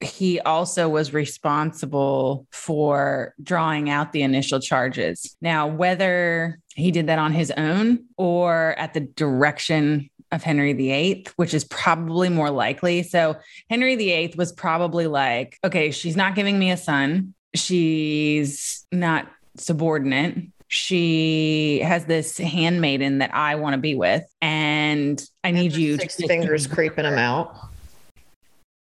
he 0.00 0.40
also 0.40 0.88
was 0.88 1.14
responsible 1.14 2.46
for 2.50 3.34
drawing 3.42 3.88
out 3.88 4.12
the 4.12 4.22
initial 4.22 4.58
charges. 4.60 5.36
Now, 5.40 5.66
whether 5.68 6.58
he 6.74 6.90
did 6.90 7.06
that 7.06 7.18
on 7.18 7.32
his 7.32 7.50
own 7.52 8.04
or 8.16 8.74
at 8.78 8.94
the 8.94 9.00
direction 9.00 10.10
of 10.32 10.42
Henry 10.42 10.72
VIII, 10.72 11.26
which 11.36 11.52
is 11.54 11.64
probably 11.64 12.30
more 12.30 12.50
likely. 12.50 13.02
So, 13.02 13.36
Henry 13.68 13.96
VIII 13.96 14.34
was 14.36 14.50
probably 14.50 15.06
like, 15.06 15.58
okay, 15.62 15.90
she's 15.90 16.16
not 16.16 16.34
giving 16.34 16.58
me 16.58 16.70
a 16.70 16.76
son. 16.76 17.34
She's 17.54 18.86
not 18.90 19.28
subordinate. 19.56 20.38
She 20.74 21.80
has 21.80 22.06
this 22.06 22.38
handmaiden 22.38 23.18
that 23.18 23.34
I 23.34 23.56
want 23.56 23.74
to 23.74 23.78
be 23.78 23.94
with, 23.94 24.24
and 24.40 25.22
I 25.44 25.50
need 25.50 25.74
you 25.74 25.98
Six 25.98 26.16
to 26.16 26.26
fingers 26.26 26.66
creeping 26.66 27.04
him 27.04 27.18
out. 27.18 27.54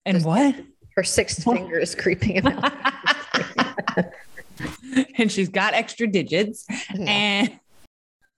And 0.05 0.23
what? 0.23 0.55
Her 0.95 1.03
sixth 1.03 1.43
finger 1.43 1.77
is 1.77 1.93
creeping 2.01 2.35
him 2.35 2.47
out. 2.47 2.73
and 5.17 5.29
she's 5.29 5.49
got 5.49 5.73
extra 5.73 6.07
digits. 6.07 6.65
No. 6.95 7.03
And 7.03 7.59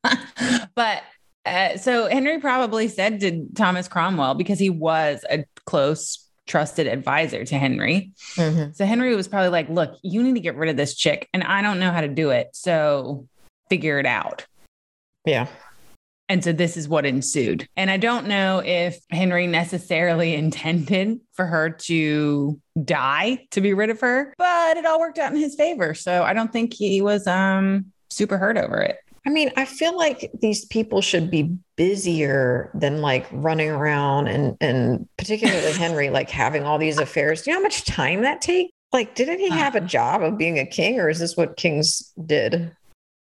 but 0.73 1.03
uh, 1.45 1.77
so 1.77 2.07
Henry 2.07 2.39
probably 2.39 2.87
said 2.87 3.19
to 3.19 3.45
Thomas 3.53 3.87
Cromwell 3.87 4.33
because 4.33 4.57
he 4.57 4.71
was 4.71 5.23
a 5.29 5.45
close 5.67 6.27
trusted 6.47 6.87
advisor 6.87 7.45
to 7.45 7.55
Henry. 7.59 8.13
Mm-hmm. 8.33 8.71
So 8.71 8.83
Henry 8.87 9.15
was 9.15 9.27
probably 9.27 9.49
like, 9.49 9.69
look, 9.69 9.95
you 10.01 10.23
need 10.23 10.33
to 10.33 10.39
get 10.39 10.55
rid 10.55 10.71
of 10.71 10.75
this 10.75 10.95
chick, 10.95 11.29
and 11.35 11.43
I 11.43 11.61
don't 11.61 11.79
know 11.79 11.91
how 11.91 12.01
to 12.01 12.07
do 12.07 12.31
it. 12.31 12.49
So 12.53 13.27
figure 13.69 13.99
it 13.99 14.05
out. 14.05 14.45
Yeah. 15.25 15.47
And 16.29 16.43
so 16.43 16.53
this 16.53 16.77
is 16.77 16.87
what 16.87 17.05
ensued. 17.05 17.67
And 17.75 17.91
I 17.91 17.97
don't 17.97 18.27
know 18.27 18.61
if 18.65 18.99
Henry 19.09 19.45
necessarily 19.45 20.33
intended 20.35 21.19
for 21.33 21.45
her 21.45 21.69
to 21.69 22.59
die 22.83 23.45
to 23.51 23.61
be 23.61 23.73
rid 23.73 23.89
of 23.89 23.99
her, 24.01 24.33
but 24.37 24.77
it 24.77 24.85
all 24.85 24.99
worked 24.99 25.19
out 25.19 25.33
in 25.33 25.39
his 25.39 25.55
favor. 25.55 25.93
So 25.93 26.23
I 26.23 26.33
don't 26.33 26.51
think 26.51 26.73
he 26.73 27.01
was 27.01 27.27
um 27.27 27.85
super 28.09 28.37
hurt 28.37 28.57
over 28.57 28.81
it. 28.81 28.97
I 29.25 29.29
mean, 29.29 29.51
I 29.55 29.65
feel 29.65 29.95
like 29.95 30.31
these 30.41 30.65
people 30.65 31.01
should 31.01 31.31
be 31.31 31.55
busier 31.77 32.69
than 32.73 33.01
like 33.01 33.25
running 33.31 33.69
around 33.69 34.27
and 34.27 34.57
and 34.59 35.07
particularly 35.17 35.73
Henry 35.77 36.09
like 36.09 36.29
having 36.29 36.63
all 36.63 36.77
these 36.77 36.97
affairs. 36.97 37.41
Do 37.41 37.51
you 37.51 37.55
know 37.55 37.61
how 37.61 37.63
much 37.63 37.85
time 37.85 38.21
that 38.21 38.41
takes? 38.41 38.71
Like, 38.91 39.15
didn't 39.15 39.39
he 39.39 39.49
have 39.49 39.75
a 39.75 39.81
job 39.81 40.21
of 40.21 40.37
being 40.37 40.59
a 40.59 40.67
king, 40.67 40.99
or 40.99 41.09
is 41.09 41.17
this 41.17 41.35
what 41.35 41.57
kings 41.57 42.13
did? 42.23 42.75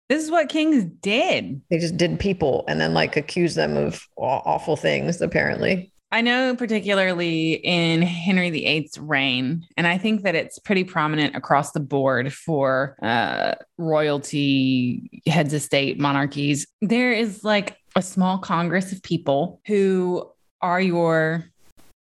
This 0.08 0.22
is 0.22 0.30
what 0.30 0.48
kings 0.48 0.84
did. 1.00 1.60
They 1.70 1.78
just 1.78 1.96
did 1.96 2.20
people 2.20 2.64
and 2.68 2.80
then 2.80 2.94
like 2.94 3.16
accuse 3.16 3.54
them 3.54 3.76
of 3.76 4.06
awful 4.16 4.76
things, 4.76 5.20
apparently. 5.20 5.92
I 6.12 6.20
know, 6.20 6.54
particularly 6.54 7.54
in 7.54 8.00
Henry 8.02 8.50
VIII's 8.50 8.96
reign, 8.96 9.66
and 9.76 9.88
I 9.88 9.98
think 9.98 10.22
that 10.22 10.36
it's 10.36 10.58
pretty 10.60 10.84
prominent 10.84 11.34
across 11.34 11.72
the 11.72 11.80
board 11.80 12.32
for 12.32 12.96
uh, 13.02 13.56
royalty, 13.76 15.22
heads 15.26 15.52
of 15.52 15.62
state, 15.62 15.98
monarchies. 15.98 16.68
There 16.80 17.12
is 17.12 17.42
like 17.42 17.76
a 17.96 18.02
small 18.02 18.38
congress 18.38 18.92
of 18.92 19.02
people 19.02 19.60
who 19.66 20.30
are 20.62 20.80
your 20.80 21.44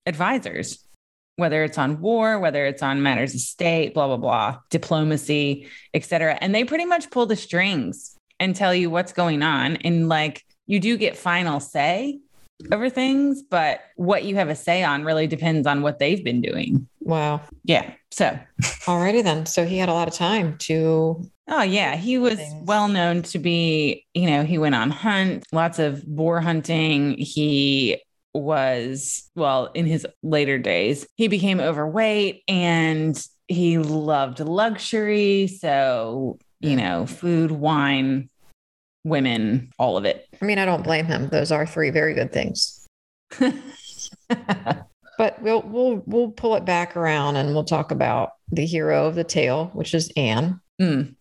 advisors, 0.06 0.80
whether 1.39 1.63
it's 1.63 1.78
on 1.78 1.99
war, 2.02 2.39
whether 2.39 2.65
it's 2.65 2.84
on 2.84 3.02
matters 3.02 3.34
of 3.34 3.41
state, 3.41 3.93
blah, 3.93 4.08
blah, 4.08 4.17
blah, 4.17 4.60
diplomacy, 4.69 5.67
etc. 5.93 6.38
And 6.41 6.54
they 6.54 6.63
pretty 6.63 6.86
much 6.86 7.10
pull 7.10 7.25
the 7.25 7.36
strings 7.36 8.15
and 8.39 8.56
tell 8.56 8.73
you 8.73 8.89
what's 8.89 9.13
going 9.13 9.41
on. 9.41 9.78
And 9.78 10.08
like 10.08 10.45
you 10.67 10.80
do 10.80 10.97
get 10.97 11.17
final 11.17 11.60
say 11.60 12.19
over 12.71 12.89
things, 12.89 13.41
but 13.41 13.82
what 13.95 14.23
you 14.23 14.36
have 14.36 14.49
a 14.49 14.56
say 14.56 14.84
on 14.84 15.04
really 15.04 15.28
depends 15.28 15.65
on 15.65 15.82
what 15.82 15.99
they've 15.99 16.23
been 16.23 16.41
doing. 16.41 16.88
Wow. 16.99 17.41
Yeah. 17.63 17.93
So, 18.12 18.38
alrighty 18.62 19.23
then. 19.23 19.45
So 19.45 19.65
he 19.65 19.78
had 19.78 19.89
a 19.89 19.93
lot 19.93 20.08
of 20.08 20.13
time 20.13 20.58
to. 20.60 21.23
Oh, 21.47 21.63
yeah. 21.63 21.95
He 21.95 22.17
was 22.17 22.36
things. 22.36 22.67
well 22.67 22.88
known 22.88 23.23
to 23.23 23.39
be, 23.39 24.06
you 24.13 24.30
know, 24.30 24.43
he 24.43 24.58
went 24.58 24.75
on 24.75 24.91
hunt, 24.91 25.45
lots 25.52 25.80
of 25.80 26.06
boar 26.06 26.41
hunting. 26.41 27.17
He 27.17 28.02
was, 28.33 29.29
well, 29.35 29.71
in 29.73 29.85
his 29.85 30.05
later 30.23 30.57
days, 30.57 31.07
he 31.15 31.27
became 31.27 31.59
overweight 31.59 32.43
and 32.47 33.21
he 33.47 33.77
loved 33.77 34.39
luxury. 34.39 35.47
So, 35.47 36.37
you 36.59 36.75
know, 36.75 37.05
food, 37.05 37.51
wine, 37.51 38.29
women, 39.03 39.71
all 39.77 39.97
of 39.97 40.05
it. 40.05 40.27
I 40.41 40.45
mean, 40.45 40.59
I 40.59 40.65
don't 40.65 40.83
blame 40.83 41.05
him. 41.05 41.29
Those 41.29 41.51
are 41.51 41.65
three 41.65 41.89
very 41.89 42.13
good 42.13 42.31
things. 42.31 42.87
but 45.17 45.41
we'll 45.41 45.61
we'll 45.61 46.03
we'll 46.05 46.31
pull 46.31 46.55
it 46.55 46.65
back 46.65 46.95
around 46.95 47.35
and 47.35 47.53
we'll 47.53 47.63
talk 47.63 47.91
about 47.91 48.33
the 48.51 48.65
hero 48.65 49.05
of 49.05 49.15
the 49.15 49.23
tale, 49.23 49.67
which 49.73 49.93
is 49.93 50.11
Anne. 50.15 50.59
Mm. 50.81 51.15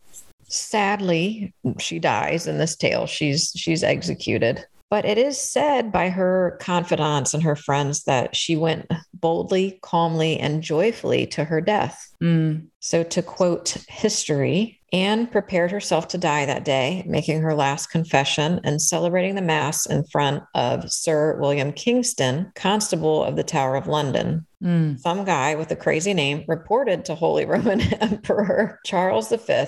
Sadly, 0.45 1.53
she 1.79 1.99
dies 1.99 2.47
in 2.47 2.59
this 2.59 2.77
tale. 2.77 3.07
She's 3.07 3.53
she's 3.55 3.83
executed. 3.83 4.65
But 4.91 5.05
it 5.05 5.19
is 5.19 5.39
said 5.39 5.93
by 5.93 6.09
her 6.09 6.57
confidants 6.61 7.35
and 7.35 7.43
her 7.43 7.57
friends 7.57 8.05
that 8.05 8.35
she 8.35 8.57
went 8.57 8.91
boldly, 9.13 9.79
calmly, 9.83 10.39
and 10.39 10.63
joyfully 10.63 11.27
to 11.29 11.45
her 11.45 11.61
death. 11.61 12.09
Mm. 12.23 12.69
So, 12.81 13.03
to 13.03 13.23
quote 13.23 13.77
history, 13.89 14.81
Anne 14.93 15.27
prepared 15.27 15.71
herself 15.71 16.09
to 16.09 16.19
die 16.19 16.47
that 16.47 16.65
day, 16.65 17.05
making 17.07 17.43
her 17.43 17.55
last 17.55 17.89
confession 17.89 18.61
and 18.65 18.81
celebrating 18.81 19.35
the 19.35 19.43
Mass 19.43 19.85
in 19.85 20.05
front 20.05 20.43
of 20.55 20.91
Sir 20.91 21.39
William 21.39 21.73
Kingston, 21.73 22.51
Constable 22.55 23.23
of 23.23 23.37
the 23.37 23.45
Tower 23.45 23.77
of 23.77 23.87
London. 23.87 24.47
Mm. 24.63 24.99
Some 24.99 25.25
guy 25.25 25.55
with 25.57 25.71
a 25.71 25.77
crazy 25.77 26.15
name 26.15 26.45
reported 26.49 27.05
to 27.05 27.15
Holy 27.15 27.45
Roman 27.47 27.83
Emperor 27.95 28.81
Charles 28.87 29.29
V 29.29 29.65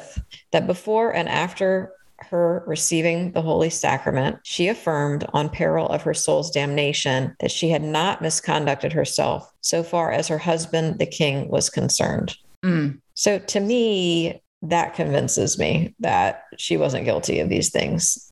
that 0.53 0.67
before 0.67 1.15
and 1.15 1.29
after 1.29 1.93
her 2.23 2.63
receiving 2.67 3.33
the 3.33 3.43
Holy 3.43 3.71
Sacrament, 3.71 4.39
she 4.43 4.69
affirmed 4.69 5.27
on 5.33 5.49
peril 5.49 5.87
of 5.89 6.03
her 6.03 6.15
soul's 6.15 6.51
damnation 6.51 7.35
that 7.41 7.51
she 7.51 7.71
had 7.71 7.83
not 7.83 8.23
misconducted 8.23 8.93
herself 8.93 9.51
so 9.61 9.83
far 9.83 10.13
as 10.13 10.29
her 10.29 10.39
husband, 10.39 10.99
the 10.99 11.07
king, 11.07 11.49
was 11.49 11.71
concerned. 11.71 12.37
Mm. 12.65 13.01
So 13.15 13.39
to 13.39 13.61
me, 13.61 14.43
that 14.63 14.95
convinces 14.95 15.59
me 15.59 15.95
that 16.01 16.45
she 16.59 16.77
wasn't 16.77 17.05
guilty 17.05 17.41
of 17.41 17.49
these 17.49 17.71
things. 17.71 18.31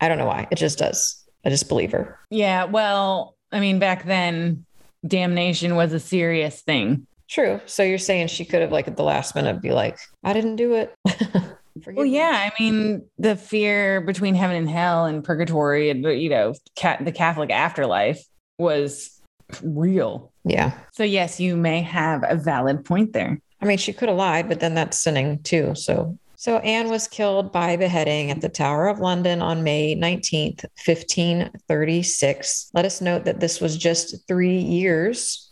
I 0.00 0.08
don't 0.08 0.18
know 0.18 0.26
why. 0.26 0.46
It 0.50 0.56
just 0.56 0.78
does. 0.78 1.24
I 1.44 1.50
just 1.50 1.68
believe 1.68 1.92
her. 1.92 2.18
Yeah. 2.30 2.64
Well, 2.64 3.36
I 3.52 3.60
mean, 3.60 3.78
back 3.78 4.04
then, 4.04 4.64
damnation 5.06 5.74
was 5.76 5.92
a 5.92 6.00
serious 6.00 6.60
thing. 6.60 7.06
True. 7.28 7.60
So 7.66 7.82
you're 7.82 7.98
saying 7.98 8.26
she 8.26 8.44
could 8.44 8.60
have, 8.60 8.72
like, 8.72 8.88
at 8.88 8.96
the 8.96 9.04
last 9.04 9.34
minute, 9.34 9.62
be 9.62 9.70
like, 9.70 9.98
I 10.24 10.32
didn't 10.32 10.56
do 10.56 10.74
it. 10.74 10.94
well, 11.86 12.06
yeah. 12.06 12.50
I 12.50 12.62
mean, 12.62 13.06
the 13.18 13.36
fear 13.36 14.00
between 14.00 14.34
heaven 14.34 14.56
and 14.56 14.68
hell 14.68 15.06
and 15.06 15.24
purgatory 15.24 15.90
and, 15.90 16.04
you 16.04 16.28
know, 16.28 16.54
the 16.76 17.12
Catholic 17.12 17.50
afterlife 17.50 18.22
was 18.58 19.20
real. 19.62 20.32
Yeah. 20.44 20.72
So, 20.92 21.04
yes, 21.04 21.40
you 21.40 21.56
may 21.56 21.82
have 21.82 22.24
a 22.28 22.36
valid 22.36 22.84
point 22.84 23.12
there. 23.12 23.40
I 23.60 23.66
mean, 23.66 23.78
she 23.78 23.92
could 23.92 24.08
have 24.08 24.18
lied, 24.18 24.48
but 24.48 24.60
then 24.60 24.74
that's 24.74 24.98
sinning 24.98 25.42
too. 25.42 25.74
So, 25.74 26.18
so 26.36 26.58
Anne 26.58 26.88
was 26.88 27.06
killed 27.06 27.52
by 27.52 27.76
beheading 27.76 28.30
at 28.30 28.40
the 28.40 28.48
Tower 28.48 28.88
of 28.88 28.98
London 29.00 29.42
on 29.42 29.62
May 29.62 29.94
19th, 29.94 30.64
1536. 30.86 32.70
Let 32.72 32.86
us 32.86 33.02
note 33.02 33.24
that 33.24 33.40
this 33.40 33.60
was 33.60 33.76
just 33.76 34.26
three 34.26 34.58
years 34.58 35.50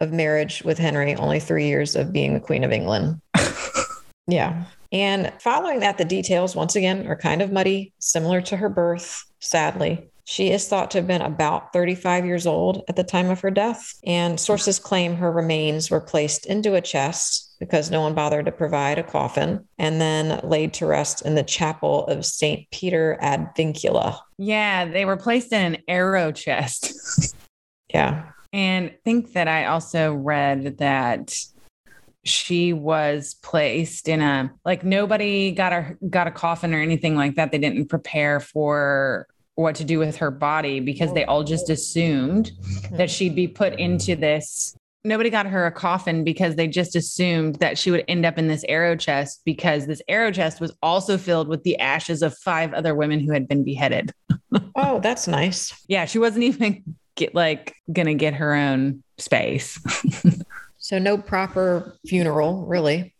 of 0.00 0.12
marriage 0.12 0.62
with 0.64 0.78
Henry, 0.78 1.14
only 1.14 1.38
three 1.38 1.68
years 1.68 1.94
of 1.94 2.12
being 2.12 2.34
the 2.34 2.40
Queen 2.40 2.64
of 2.64 2.72
England. 2.72 3.20
yeah. 4.26 4.64
And 4.92 5.32
following 5.40 5.80
that, 5.80 5.98
the 5.98 6.04
details 6.04 6.56
once 6.56 6.76
again 6.76 7.06
are 7.06 7.16
kind 7.16 7.42
of 7.42 7.52
muddy, 7.52 7.92
similar 7.98 8.40
to 8.42 8.56
her 8.56 8.68
birth, 8.68 9.24
sadly. 9.38 10.10
She 10.24 10.50
is 10.50 10.68
thought 10.68 10.92
to 10.92 10.98
have 10.98 11.08
been 11.08 11.22
about 11.22 11.72
35 11.72 12.24
years 12.24 12.46
old 12.46 12.84
at 12.88 12.94
the 12.94 13.02
time 13.02 13.30
of 13.30 13.40
her 13.40 13.50
death, 13.50 13.94
and 14.04 14.38
sources 14.38 14.78
claim 14.78 15.16
her 15.16 15.32
remains 15.32 15.90
were 15.90 16.00
placed 16.00 16.46
into 16.46 16.74
a 16.74 16.80
chest 16.80 17.56
because 17.58 17.90
no 17.90 18.00
one 18.00 18.14
bothered 18.14 18.46
to 18.46 18.52
provide 18.52 18.98
a 18.98 19.02
coffin 19.02 19.66
and 19.78 20.00
then 20.00 20.40
laid 20.44 20.72
to 20.74 20.86
rest 20.86 21.22
in 21.22 21.34
the 21.34 21.42
chapel 21.42 22.06
of 22.06 22.24
St. 22.24 22.70
Peter 22.70 23.18
ad 23.20 23.50
Vincula. 23.56 24.18
Yeah, 24.38 24.86
they 24.86 25.04
were 25.04 25.16
placed 25.16 25.52
in 25.52 25.74
an 25.74 25.82
arrow 25.88 26.30
chest. 26.32 27.34
yeah. 27.92 28.30
And 28.52 28.90
I 28.90 28.96
think 29.04 29.32
that 29.32 29.48
I 29.48 29.66
also 29.66 30.14
read 30.14 30.78
that 30.78 31.34
she 32.24 32.72
was 32.72 33.34
placed 33.42 34.08
in 34.08 34.20
a 34.20 34.52
like 34.64 34.84
nobody 34.84 35.52
got 35.52 35.72
a 35.72 35.96
got 36.08 36.26
a 36.26 36.30
coffin 36.30 36.74
or 36.74 36.80
anything 36.80 37.16
like 37.16 37.36
that. 37.36 37.50
They 37.52 37.58
didn't 37.58 37.88
prepare 37.88 38.40
for 38.40 39.26
what 39.54 39.74
to 39.76 39.84
do 39.84 39.98
with 39.98 40.16
her 40.16 40.30
body 40.30 40.80
because 40.80 41.12
they 41.12 41.24
all 41.24 41.44
just 41.44 41.70
assumed 41.70 42.52
that 42.92 43.08
hmm. 43.08 43.12
she'd 43.12 43.34
be 43.34 43.48
put 43.48 43.78
into 43.78 44.16
this. 44.16 44.74
Nobody 45.02 45.30
got 45.30 45.46
her 45.46 45.64
a 45.64 45.72
coffin 45.72 46.24
because 46.24 46.56
they 46.56 46.68
just 46.68 46.94
assumed 46.94 47.56
that 47.56 47.78
she 47.78 47.90
would 47.90 48.04
end 48.06 48.26
up 48.26 48.36
in 48.36 48.48
this 48.48 48.64
arrow 48.68 48.96
chest 48.96 49.40
because 49.46 49.86
this 49.86 50.02
arrow 50.08 50.30
chest 50.30 50.60
was 50.60 50.74
also 50.82 51.16
filled 51.16 51.48
with 51.48 51.62
the 51.62 51.78
ashes 51.78 52.20
of 52.20 52.36
five 52.36 52.74
other 52.74 52.94
women 52.94 53.18
who 53.18 53.32
had 53.32 53.48
been 53.48 53.64
beheaded. 53.64 54.12
oh, 54.74 55.00
that's 55.00 55.26
nice. 55.26 55.72
Yeah, 55.88 56.04
she 56.04 56.18
wasn't 56.18 56.44
even 56.44 56.96
get 57.14 57.34
like 57.34 57.74
gonna 57.90 58.14
get 58.14 58.34
her 58.34 58.54
own 58.54 59.02
space. 59.16 59.80
so 60.90 60.98
no 60.98 61.16
proper 61.16 61.96
funeral, 62.04 62.66
really. 62.66 63.14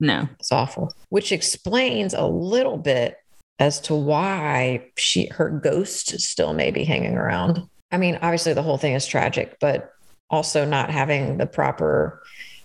No. 0.00 0.28
It's 0.40 0.50
awful. 0.50 0.92
Which 1.10 1.30
explains 1.30 2.12
a 2.12 2.26
little 2.26 2.76
bit 2.76 3.18
as 3.60 3.80
to 3.82 3.94
why 3.94 4.90
she 4.96 5.28
her 5.28 5.48
ghost 5.48 6.20
still 6.20 6.54
may 6.54 6.72
be 6.72 6.82
hanging 6.82 7.14
around. 7.14 7.62
I 7.92 7.98
mean, 7.98 8.18
obviously 8.20 8.52
the 8.52 8.64
whole 8.64 8.78
thing 8.78 8.94
is 8.94 9.06
tragic, 9.06 9.58
but 9.60 9.92
also 10.28 10.64
not 10.64 10.90
having 10.90 11.38
the 11.38 11.46
proper 11.46 12.20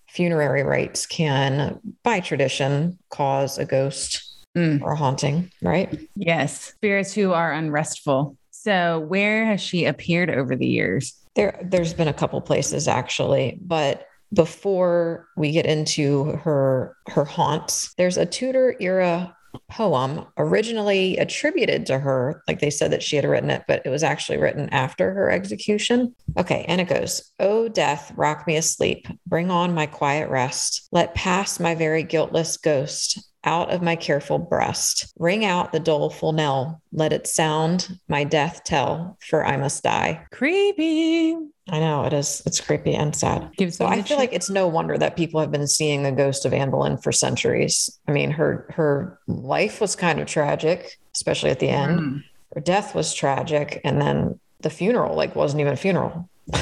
funerary 0.07 0.63
rites 0.63 1.05
can, 1.05 1.79
by 2.03 2.19
tradition, 2.19 2.97
cause 3.11 3.59
a 3.59 3.65
ghost 3.65 4.47
mm. 4.57 4.81
or 4.81 4.93
a 4.93 4.95
haunting, 4.95 5.51
right? 5.61 6.09
Yes, 6.15 6.73
spirits 6.73 7.13
who 7.13 7.33
are 7.33 7.53
unrestful. 7.53 8.35
So, 8.49 8.99
where 9.01 9.45
has 9.45 9.61
she 9.61 9.85
appeared 9.85 10.31
over 10.31 10.55
the 10.55 10.65
years? 10.65 11.13
There, 11.35 11.59
there's 11.63 11.93
been 11.93 12.07
a 12.07 12.13
couple 12.13 12.41
places 12.41 12.87
actually, 12.87 13.59
but 13.61 14.08
before 14.33 15.27
we 15.35 15.51
get 15.51 15.65
into 15.65 16.25
her 16.43 16.95
her 17.07 17.25
haunts, 17.25 17.93
there's 17.97 18.17
a 18.17 18.25
Tudor 18.25 18.75
era 18.79 19.35
poem 19.69 20.25
originally 20.37 21.17
attributed 21.17 21.85
to 21.87 21.99
her. 21.99 22.43
Like 22.47 22.59
they 22.59 22.69
said 22.69 22.91
that 22.91 23.03
she 23.03 23.15
had 23.15 23.25
written 23.25 23.49
it, 23.49 23.63
but 23.67 23.81
it 23.85 23.89
was 23.89 24.03
actually 24.03 24.37
written 24.37 24.69
after 24.69 25.13
her 25.13 25.31
execution. 25.31 26.15
Okay. 26.37 26.65
And 26.67 26.79
it 26.81 26.87
goes, 26.87 27.31
Oh, 27.39 27.67
death, 27.67 28.11
rock 28.15 28.45
me 28.45 28.57
asleep. 28.57 29.07
Bring 29.25 29.49
on 29.51 29.73
my 29.73 29.85
quiet 29.85 30.29
rest. 30.29 30.87
Let 30.91 31.15
pass 31.15 31.59
my 31.59 31.75
very 31.75 32.03
guiltless 32.03 32.57
ghost 32.57 33.19
out 33.43 33.71
of 33.71 33.81
my 33.81 33.95
careful 33.95 34.37
breast. 34.37 35.13
Ring 35.17 35.45
out 35.45 35.71
the 35.71 35.79
doleful 35.79 36.33
knell. 36.33 36.81
Let 36.91 37.13
it 37.13 37.27
sound 37.27 37.99
my 38.07 38.23
death 38.23 38.63
tell, 38.63 39.17
for 39.21 39.45
I 39.45 39.57
must 39.57 39.83
die. 39.83 40.25
Creepy. 40.31 41.35
I 41.69 41.79
know 41.79 42.03
it 42.05 42.13
is. 42.13 42.41
It's 42.45 42.59
creepy 42.59 42.95
and 42.95 43.15
sad. 43.15 43.51
Gives 43.57 43.77
So 43.77 43.85
I 43.85 44.01
feel 44.01 44.17
like 44.17 44.33
it's 44.33 44.49
no 44.49 44.67
wonder 44.67 44.97
that 44.97 45.15
people 45.15 45.39
have 45.39 45.51
been 45.51 45.67
seeing 45.67 46.03
the 46.03 46.11
ghost 46.11 46.45
of 46.45 46.53
Anne 46.53 46.71
Boleyn 46.71 46.97
for 46.97 47.11
centuries. 47.11 47.89
I 48.07 48.11
mean, 48.11 48.31
her 48.31 48.65
her 48.75 49.19
life 49.27 49.79
was 49.79 49.95
kind 49.95 50.19
of 50.19 50.27
tragic, 50.27 50.99
especially 51.15 51.51
at 51.51 51.59
the 51.59 51.69
end. 51.69 51.99
Mm. 51.99 52.23
Her 52.55 52.61
death 52.61 52.95
was 52.95 53.13
tragic, 53.13 53.79
and 53.83 54.01
then 54.01 54.39
the 54.61 54.69
funeral 54.69 55.15
like 55.15 55.35
wasn't 55.35 55.61
even 55.61 55.73
a 55.73 55.77
funeral. 55.77 56.27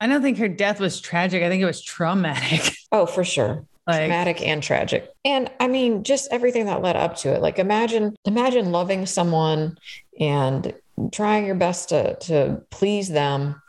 I 0.00 0.06
don't 0.06 0.22
think 0.22 0.38
her 0.38 0.48
death 0.48 0.78
was 0.78 1.00
tragic. 1.00 1.42
I 1.42 1.48
think 1.48 1.62
it 1.62 1.66
was 1.66 1.82
traumatic. 1.82 2.72
Oh, 2.92 3.04
for 3.04 3.24
sure. 3.24 3.66
Like, 3.86 3.98
traumatic 3.98 4.42
and 4.42 4.62
tragic. 4.62 5.10
And 5.24 5.50
I 5.60 5.68
mean, 5.68 6.04
just 6.04 6.28
everything 6.30 6.66
that 6.66 6.82
led 6.82 6.96
up 6.96 7.16
to 7.18 7.32
it. 7.32 7.40
Like 7.40 7.58
imagine, 7.58 8.16
imagine 8.24 8.72
loving 8.72 9.06
someone 9.06 9.78
and 10.18 10.74
trying 11.12 11.46
your 11.46 11.54
best 11.54 11.90
to 11.90 12.16
to 12.20 12.62
please 12.70 13.08
them 13.08 13.60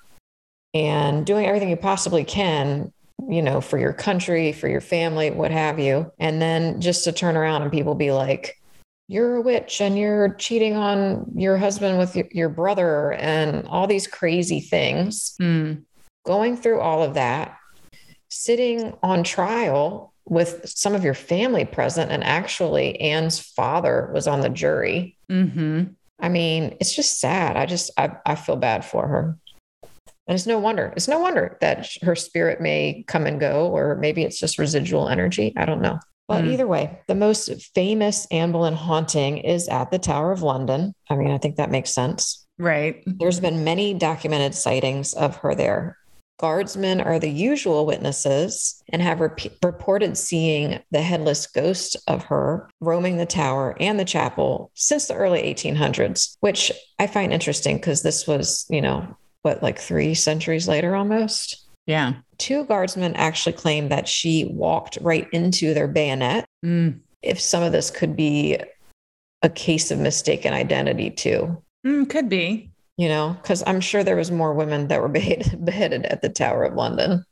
and 0.73 1.25
doing 1.25 1.45
everything 1.45 1.69
you 1.69 1.75
possibly 1.75 2.23
can, 2.23 2.91
you 3.27 3.41
know, 3.41 3.61
for 3.61 3.77
your 3.77 3.93
country, 3.93 4.51
for 4.51 4.67
your 4.67 4.81
family, 4.81 5.31
what 5.31 5.51
have 5.51 5.79
you. 5.79 6.11
And 6.19 6.41
then 6.41 6.81
just 6.81 7.03
to 7.05 7.11
turn 7.11 7.35
around 7.35 7.63
and 7.63 7.71
people 7.71 7.95
be 7.95 8.11
like, 8.11 8.55
you're 9.07 9.37
a 9.37 9.41
witch 9.41 9.81
and 9.81 9.97
you're 9.97 10.33
cheating 10.35 10.75
on 10.75 11.31
your 11.35 11.57
husband 11.57 11.97
with 11.97 12.15
your, 12.15 12.27
your 12.31 12.49
brother 12.49 13.13
and 13.13 13.65
all 13.67 13.87
these 13.87 14.05
crazy 14.05 14.59
things 14.59 15.35
mm, 15.41 15.81
going 16.25 16.57
through 16.57 16.81
all 16.81 17.03
of 17.03 17.13
that, 17.13 17.57
sitting 18.29 18.97
on 19.03 19.23
trial 19.23 20.13
with 20.25 20.61
some 20.67 20.93
of 20.95 21.03
your 21.03 21.13
family 21.13 21.63
present, 21.65 22.11
and 22.11 22.23
actually 22.23 22.99
Anne's 22.99 23.39
father 23.39 24.09
was 24.13 24.27
on 24.27 24.41
the 24.41 24.49
jury. 24.49 25.17
hmm 25.29 25.83
I 26.19 26.29
mean, 26.29 26.75
it's 26.79 26.95
just 26.95 27.19
sad. 27.19 27.55
I 27.57 27.67
just 27.67 27.91
I, 27.95 28.09
I 28.25 28.33
feel 28.35 28.55
bad 28.55 28.83
for 28.83 29.07
her. 29.07 29.37
And 30.27 30.35
it's 30.35 30.47
no 30.47 30.57
wonder. 30.57 30.91
It's 30.95 31.07
no 31.07 31.19
wonder 31.19 31.57
that 31.61 31.87
her 32.01 32.15
spirit 32.15 32.59
may 32.59 33.03
come 33.07 33.27
and 33.27 33.39
go, 33.39 33.67
or 33.67 33.95
maybe 33.95 34.23
it's 34.23 34.39
just 34.39 34.57
residual 34.57 35.07
energy. 35.09 35.53
I 35.55 35.65
don't 35.65 35.81
know. 35.81 35.99
But 36.27 36.43
Hmm. 36.43 36.49
either 36.49 36.67
way, 36.67 36.99
the 37.07 37.15
most 37.15 37.49
famous 37.75 38.25
Anne 38.31 38.51
Boleyn 38.51 38.73
haunting 38.73 39.37
is 39.37 39.69
at 39.69 39.91
the 39.91 39.99
Tower 39.99 40.31
of 40.31 40.41
London. 40.41 40.93
I 41.09 41.15
mean, 41.15 41.31
I 41.31 41.37
think 41.37 41.55
that 41.57 41.69
makes 41.71 41.91
sense. 41.93 42.45
Right. 42.57 43.03
There's 43.05 43.39
been 43.39 43.63
many 43.63 43.93
documented 43.93 44.55
sightings 44.55 45.13
of 45.13 45.37
her 45.37 45.53
there. 45.55 45.97
Guardsmen 46.39 47.01
are 47.01 47.19
the 47.19 47.29
usual 47.29 47.85
witnesses 47.85 48.81
and 48.89 49.01
have 49.01 49.19
rep- 49.19 49.63
reported 49.63 50.17
seeing 50.17 50.79
the 50.91 51.01
headless 51.01 51.47
ghost 51.47 51.95
of 52.07 52.23
her 52.25 52.69
roaming 52.79 53.17
the 53.17 53.25
tower 53.25 53.75
and 53.79 53.99
the 53.99 54.05
chapel 54.05 54.71
since 54.75 55.07
the 55.07 55.15
early 55.15 55.41
1800s, 55.41 56.37
which 56.41 56.71
I 56.99 57.07
find 57.07 57.33
interesting 57.33 57.77
because 57.77 58.03
this 58.03 58.27
was, 58.27 58.65
you 58.69 58.81
know, 58.81 59.17
what, 59.41 59.63
like 59.63 59.79
three 59.79 60.13
centuries 60.13 60.67
later 60.67 60.95
almost? 60.95 61.65
Yeah. 61.87 62.13
Two 62.37 62.65
guardsmen 62.65 63.15
actually 63.15 63.53
claim 63.53 63.89
that 63.89 64.07
she 64.07 64.45
walked 64.45 64.97
right 65.01 65.27
into 65.31 65.73
their 65.73 65.87
bayonet. 65.87 66.45
Mm. 66.63 66.99
If 67.23 67.41
some 67.41 67.63
of 67.63 67.71
this 67.71 67.89
could 67.89 68.15
be 68.15 68.57
a 69.41 69.49
case 69.49 69.89
of 69.89 69.99
mistaken 69.99 70.53
identity, 70.53 71.09
too 71.09 71.63
Mm, 71.85 72.09
could 72.09 72.27
be. 72.27 72.71
You 72.97 73.07
know, 73.07 73.37
because 73.41 73.63
I'm 73.65 73.81
sure 73.81 74.03
there 74.03 74.15
was 74.15 74.31
more 74.31 74.53
women 74.53 74.87
that 74.87 75.01
were 75.01 75.07
beheaded, 75.07 75.63
beheaded 75.65 76.05
at 76.05 76.21
the 76.21 76.29
Tower 76.29 76.63
of 76.63 76.73
London. 76.73 77.23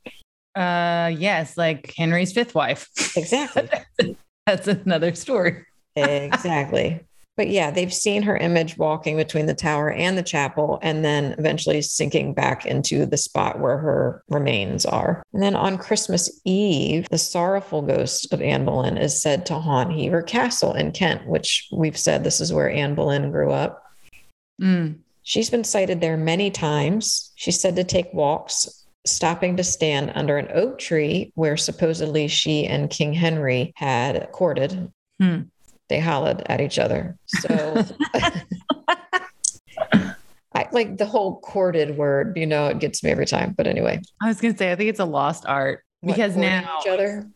Uh, 0.54 1.12
yes, 1.16 1.56
like 1.58 1.92
Henry's 1.96 2.32
fifth 2.32 2.54
wife. 2.54 2.88
Exactly. 3.16 3.68
That's 4.46 4.68
another 4.68 5.14
story. 5.14 5.64
exactly. 5.96 7.00
But 7.36 7.48
yeah, 7.48 7.70
they've 7.70 7.92
seen 7.92 8.22
her 8.22 8.36
image 8.36 8.78
walking 8.78 9.16
between 9.16 9.44
the 9.44 9.54
tower 9.54 9.90
and 9.90 10.16
the 10.16 10.22
chapel, 10.22 10.78
and 10.80 11.04
then 11.04 11.34
eventually 11.38 11.82
sinking 11.82 12.32
back 12.32 12.64
into 12.64 13.04
the 13.04 13.18
spot 13.18 13.60
where 13.60 13.76
her 13.76 14.22
remains 14.28 14.86
are. 14.86 15.22
And 15.34 15.42
then 15.42 15.54
on 15.54 15.76
Christmas 15.76 16.40
Eve, 16.46 17.06
the 17.10 17.18
sorrowful 17.18 17.82
ghost 17.82 18.32
of 18.32 18.40
Anne 18.40 18.64
Boleyn 18.64 18.96
is 18.96 19.20
said 19.20 19.44
to 19.46 19.58
haunt 19.58 19.92
Hever 19.92 20.22
Castle 20.22 20.72
in 20.72 20.92
Kent, 20.92 21.26
which 21.26 21.68
we've 21.70 21.98
said 21.98 22.24
this 22.24 22.40
is 22.40 22.54
where 22.54 22.70
Anne 22.70 22.94
Boleyn 22.94 23.30
grew 23.30 23.50
up. 23.50 23.82
Mm. 24.60 25.00
She's 25.26 25.50
been 25.50 25.64
sighted 25.64 26.00
there 26.00 26.16
many 26.16 26.52
times. 26.52 27.32
She's 27.34 27.60
said 27.60 27.74
to 27.74 27.82
take 27.82 28.14
walks, 28.14 28.86
stopping 29.04 29.56
to 29.56 29.64
stand 29.64 30.12
under 30.14 30.38
an 30.38 30.46
oak 30.54 30.78
tree 30.78 31.32
where 31.34 31.56
supposedly 31.56 32.28
she 32.28 32.64
and 32.64 32.88
King 32.88 33.12
Henry 33.12 33.72
had 33.74 34.30
courted. 34.30 34.92
Hmm. 35.20 35.40
They 35.88 35.98
hollered 35.98 36.44
at 36.46 36.60
each 36.60 36.78
other. 36.78 37.18
So, 37.26 37.84
I 40.54 40.68
like 40.70 40.96
the 40.96 41.06
whole 41.06 41.40
courted 41.40 41.96
word, 41.96 42.36
you 42.36 42.46
know, 42.46 42.68
it 42.68 42.78
gets 42.78 43.02
me 43.02 43.10
every 43.10 43.26
time. 43.26 43.52
But 43.56 43.66
anyway, 43.66 44.00
I 44.22 44.28
was 44.28 44.40
gonna 44.40 44.56
say, 44.56 44.70
I 44.70 44.76
think 44.76 44.90
it's 44.90 45.00
a 45.00 45.04
lost 45.04 45.44
art 45.44 45.82
because 46.04 46.36
now, 46.36 46.78
each 46.80 46.86
other. 46.88 47.28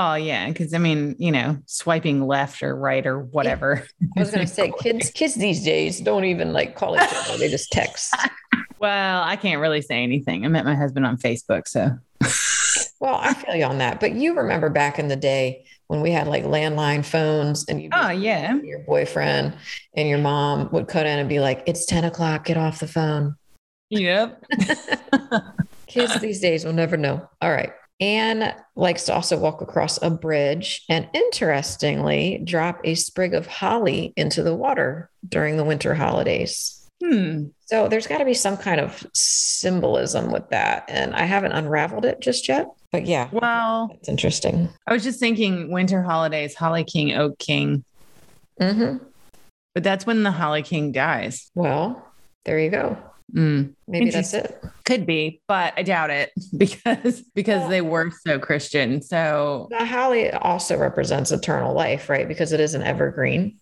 Oh 0.00 0.14
yeah, 0.14 0.48
because 0.48 0.72
I 0.72 0.78
mean, 0.78 1.14
you 1.18 1.30
know, 1.30 1.58
swiping 1.66 2.26
left 2.26 2.62
or 2.62 2.74
right 2.74 3.06
or 3.06 3.20
whatever. 3.20 3.86
I 4.16 4.20
was 4.20 4.30
going 4.30 4.46
to 4.46 4.52
say, 4.52 4.72
kids, 4.80 5.10
kids 5.14 5.34
these 5.34 5.62
days 5.62 6.00
don't 6.00 6.24
even 6.24 6.52
like 6.52 6.74
call 6.74 6.96
each 6.96 7.02
other; 7.02 7.36
they 7.36 7.48
just 7.48 7.70
text. 7.70 8.14
well, 8.78 9.22
I 9.22 9.36
can't 9.36 9.60
really 9.60 9.82
say 9.82 10.02
anything. 10.02 10.44
I 10.44 10.48
met 10.48 10.64
my 10.64 10.74
husband 10.74 11.06
on 11.06 11.18
Facebook, 11.18 11.68
so 11.68 11.98
Well, 13.00 13.14
I 13.14 13.34
feel 13.34 13.54
you 13.54 13.64
on 13.64 13.78
that. 13.78 14.00
But 14.00 14.12
you 14.12 14.34
remember 14.34 14.68
back 14.68 14.98
in 14.98 15.08
the 15.08 15.16
day 15.16 15.64
when 15.86 16.00
we 16.00 16.10
had 16.10 16.28
like 16.28 16.44
landline 16.44 17.04
phones 17.04 17.66
and 17.66 17.82
you 17.82 17.88
oh 17.92 18.10
yeah, 18.10 18.54
your 18.62 18.80
boyfriend 18.80 19.54
and 19.94 20.08
your 20.08 20.18
mom 20.18 20.70
would 20.72 20.88
cut 20.88 21.06
in 21.06 21.18
and 21.18 21.28
be 21.28 21.40
like, 21.40 21.62
It's 21.66 21.86
10 21.86 22.04
o'clock, 22.04 22.44
get 22.44 22.56
off 22.56 22.80
the 22.80 22.86
phone. 22.86 23.36
yep. 23.88 24.44
Kids 25.86 26.20
these 26.20 26.40
days 26.40 26.64
will 26.64 26.74
never 26.74 26.96
know. 26.96 27.28
All 27.40 27.50
right. 27.50 27.72
Anne 28.00 28.54
likes 28.76 29.04
to 29.04 29.14
also 29.14 29.38
walk 29.38 29.60
across 29.60 30.00
a 30.02 30.08
bridge 30.10 30.82
and 30.88 31.08
interestingly 31.12 32.40
drop 32.44 32.80
a 32.84 32.94
sprig 32.94 33.34
of 33.34 33.46
holly 33.46 34.12
into 34.16 34.42
the 34.42 34.54
water 34.54 35.10
during 35.28 35.56
the 35.56 35.64
winter 35.64 35.94
holidays. 35.94 36.76
Hmm. 37.04 37.46
So 37.66 37.88
there's 37.88 38.06
got 38.06 38.18
to 38.18 38.24
be 38.24 38.34
some 38.34 38.56
kind 38.56 38.80
of 38.80 39.06
symbolism 39.14 40.32
with 40.32 40.48
that. 40.50 40.84
And 40.88 41.14
I 41.14 41.24
haven't 41.24 41.52
unraveled 41.52 42.04
it 42.04 42.20
just 42.20 42.48
yet. 42.48 42.66
But 42.92 43.06
yeah, 43.06 43.28
Well, 43.32 43.90
it's 43.94 44.08
interesting. 44.08 44.68
I 44.86 44.92
was 44.92 45.04
just 45.04 45.20
thinking 45.20 45.70
winter 45.70 46.02
holidays, 46.02 46.54
Holly 46.54 46.84
King, 46.84 47.14
Oak 47.14 47.38
King, 47.38 47.84
Mm-hmm. 48.60 49.02
but 49.74 49.82
that's 49.82 50.04
when 50.04 50.22
the 50.22 50.30
Holly 50.30 50.62
King 50.62 50.92
dies. 50.92 51.50
Well, 51.54 52.06
there 52.44 52.58
you 52.58 52.70
go. 52.70 52.98
Mm. 53.34 53.74
Maybe 53.86 54.10
that's 54.10 54.34
it. 54.34 54.62
Could 54.84 55.06
be, 55.06 55.40
but 55.46 55.72
I 55.76 55.82
doubt 55.82 56.10
it 56.10 56.30
because 56.56 57.22
because 57.34 57.60
Well- 57.60 57.68
they 57.68 57.80
were 57.80 58.10
so 58.26 58.38
Christian. 58.38 59.02
So 59.02 59.68
The 59.70 59.84
holly 59.84 60.30
also 60.32 60.76
represents 60.76 61.30
eternal 61.30 61.74
life, 61.74 62.08
right? 62.08 62.26
Because 62.26 62.52
it 62.52 62.60
is 62.60 62.74
an 62.74 62.82
evergreen. 62.82 63.58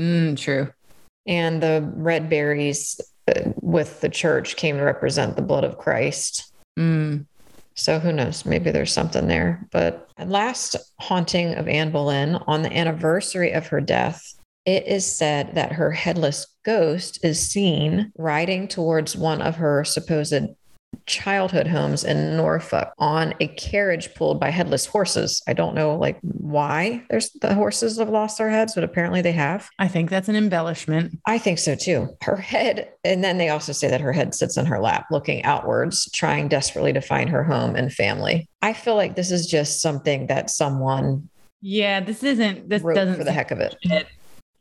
mm, 0.00 0.36
true. 0.38 0.72
And 1.26 1.62
the 1.62 1.90
red 1.96 2.30
berries 2.30 3.00
uh, 3.28 3.50
with 3.60 4.00
the 4.00 4.08
church 4.08 4.56
came 4.56 4.76
to 4.78 4.82
represent 4.84 5.36
the 5.36 5.42
blood 5.42 5.64
of 5.64 5.76
Christ. 5.78 6.52
Mm. 6.78 7.26
So 7.74 7.98
who 7.98 8.12
knows? 8.12 8.44
Maybe 8.44 8.70
there's 8.70 8.92
something 8.92 9.26
there. 9.28 9.66
But 9.70 10.08
last 10.24 10.76
haunting 11.00 11.54
of 11.54 11.68
Anne 11.68 11.90
Boleyn 11.92 12.36
on 12.46 12.62
the 12.62 12.72
anniversary 12.76 13.52
of 13.52 13.66
her 13.68 13.80
death, 13.80 14.34
it 14.66 14.86
is 14.86 15.04
said 15.10 15.54
that 15.54 15.72
her 15.72 15.90
headless 15.90 16.46
ghost 16.64 17.24
is 17.24 17.40
seen 17.40 18.12
riding 18.16 18.68
towards 18.68 19.16
one 19.16 19.40
of 19.40 19.56
her 19.56 19.84
supposed 19.84 20.34
childhood 21.06 21.66
homes 21.66 22.04
in 22.04 22.36
Norfolk 22.36 22.92
on 22.98 23.32
a 23.40 23.46
carriage 23.48 24.12
pulled 24.14 24.38
by 24.40 24.50
headless 24.50 24.86
horses. 24.86 25.42
I 25.46 25.52
don't 25.52 25.74
know 25.74 25.94
like 25.96 26.18
why 26.22 27.04
there's 27.10 27.30
the 27.40 27.54
horses 27.54 27.98
have 27.98 28.08
lost 28.10 28.38
their 28.38 28.50
heads, 28.50 28.74
but 28.74 28.84
apparently 28.84 29.22
they 29.22 29.32
have. 29.32 29.68
I 29.78 29.88
think 29.88 30.10
that's 30.10 30.28
an 30.28 30.36
embellishment. 30.36 31.18
I 31.26 31.38
think 31.38 31.58
so 31.58 31.74
too. 31.74 32.08
Her 32.22 32.36
head, 32.36 32.92
and 33.04 33.22
then 33.24 33.38
they 33.38 33.48
also 33.48 33.72
say 33.72 33.88
that 33.88 34.00
her 34.00 34.12
head 34.12 34.34
sits 34.34 34.58
on 34.58 34.66
her 34.66 34.80
lap, 34.80 35.06
looking 35.10 35.42
outwards, 35.44 36.10
trying 36.12 36.48
desperately 36.48 36.92
to 36.92 37.00
find 37.00 37.30
her 37.30 37.44
home 37.44 37.76
and 37.76 37.92
family. 37.92 38.48
I 38.62 38.72
feel 38.72 38.96
like 38.96 39.16
this 39.16 39.30
is 39.30 39.46
just 39.46 39.80
something 39.80 40.26
that 40.26 40.50
someone 40.50 41.28
Yeah, 41.60 42.00
this 42.00 42.22
isn't. 42.22 42.68
This 42.68 42.82
doesn't. 42.82 43.16
for 43.16 43.24
the 43.24 43.32
heck 43.32 43.50
of 43.52 43.60
it. 43.60 43.76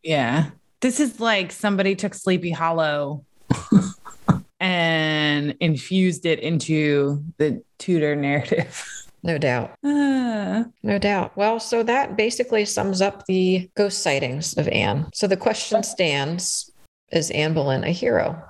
Yeah, 0.03 0.49
this 0.81 0.99
is 0.99 1.19
like 1.19 1.51
somebody 1.51 1.95
took 1.95 2.13
Sleepy 2.13 2.51
Hollow 2.51 3.25
and 4.59 5.55
infused 5.59 6.25
it 6.25 6.39
into 6.39 7.23
the 7.37 7.63
Tudor 7.77 8.15
narrative. 8.15 8.85
No 9.23 9.37
doubt. 9.37 9.75
Ah. 10.31 10.65
No 10.83 10.97
doubt. 10.97 11.35
Well, 11.35 11.59
so 11.59 11.83
that 11.83 12.15
basically 12.15 12.63
sums 12.65 13.01
up 13.01 13.25
the 13.25 13.69
ghost 13.75 14.03
sightings 14.03 14.57
of 14.57 14.67
Anne. 14.69 15.07
So 15.13 15.27
the 15.27 15.37
question 15.37 15.83
stands 15.83 16.71
Is 17.11 17.29
Anne 17.31 17.53
Boleyn 17.53 17.83
a 17.83 17.91
hero? 17.91 18.41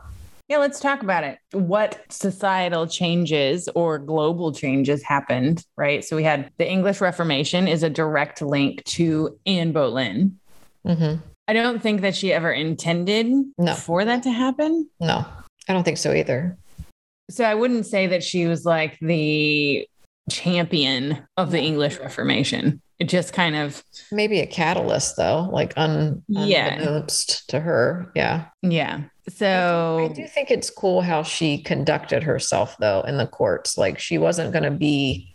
Yeah, 0.50 0.58
let's 0.58 0.80
talk 0.80 1.02
about 1.02 1.24
it. 1.24 1.40
What 1.52 2.02
societal 2.10 2.88
changes 2.88 3.70
or 3.76 3.98
global 4.00 4.52
changes 4.52 5.04
happened, 5.04 5.66
right? 5.78 6.04
So 6.04 6.16
we 6.16 6.24
had 6.24 6.52
the 6.58 6.70
English 6.70 7.02
Reformation 7.02 7.68
is 7.68 7.84
a 7.84 7.90
direct 7.90 8.42
link 8.42 8.84
to 8.86 9.38
Anne 9.46 9.72
Boleyn. 9.72 10.40
Mm-hmm. 10.86 11.22
I 11.50 11.54
don't 11.54 11.82
think 11.82 12.02
that 12.02 12.16
she 12.16 12.32
ever 12.32 12.52
intended 12.52 13.26
No. 13.58 13.74
for 13.74 14.06
that 14.06 14.22
to 14.24 14.30
happen. 14.32 14.88
No, 15.00 15.26
I 15.68 15.74
don't 15.74 15.84
think 15.84 15.98
so 15.98 16.14
either. 16.14 16.56
So 17.32 17.44
I 17.44 17.56
wouldn't 17.56 17.88
say 17.88 18.06
that 18.06 18.24
she 18.24 18.46
was 18.46 18.66
like 18.66 19.00
the 19.00 19.88
champion 20.30 21.18
of 21.38 21.50
the 21.50 21.60
English 21.60 21.98
Reformation. 22.00 22.82
It 23.00 23.06
just 23.10 23.34
kind 23.34 23.56
of, 23.56 23.84
Maybe 24.12 24.42
a 24.42 24.46
catalyst, 24.46 25.16
though, 25.18 25.50
like 25.52 25.74
un- 25.76 26.22
Yeah. 26.28 27.02
to 27.48 27.60
her. 27.60 28.12
Yeah. 28.16 28.46
yeah. 28.62 29.02
So 29.30 30.10
I 30.12 30.14
do 30.14 30.28
think 30.28 30.52
it's 30.52 30.70
cool 30.70 31.02
how 31.02 31.24
she 31.24 31.58
conducted 31.64 32.22
herself, 32.24 32.76
though, 32.80 33.02
in 33.02 33.18
the 33.18 33.26
courts. 33.28 33.76
Like 33.78 33.98
she 33.98 34.18
wasn't 34.20 34.52
going 34.52 34.66
to 34.66 34.72
be 34.72 35.34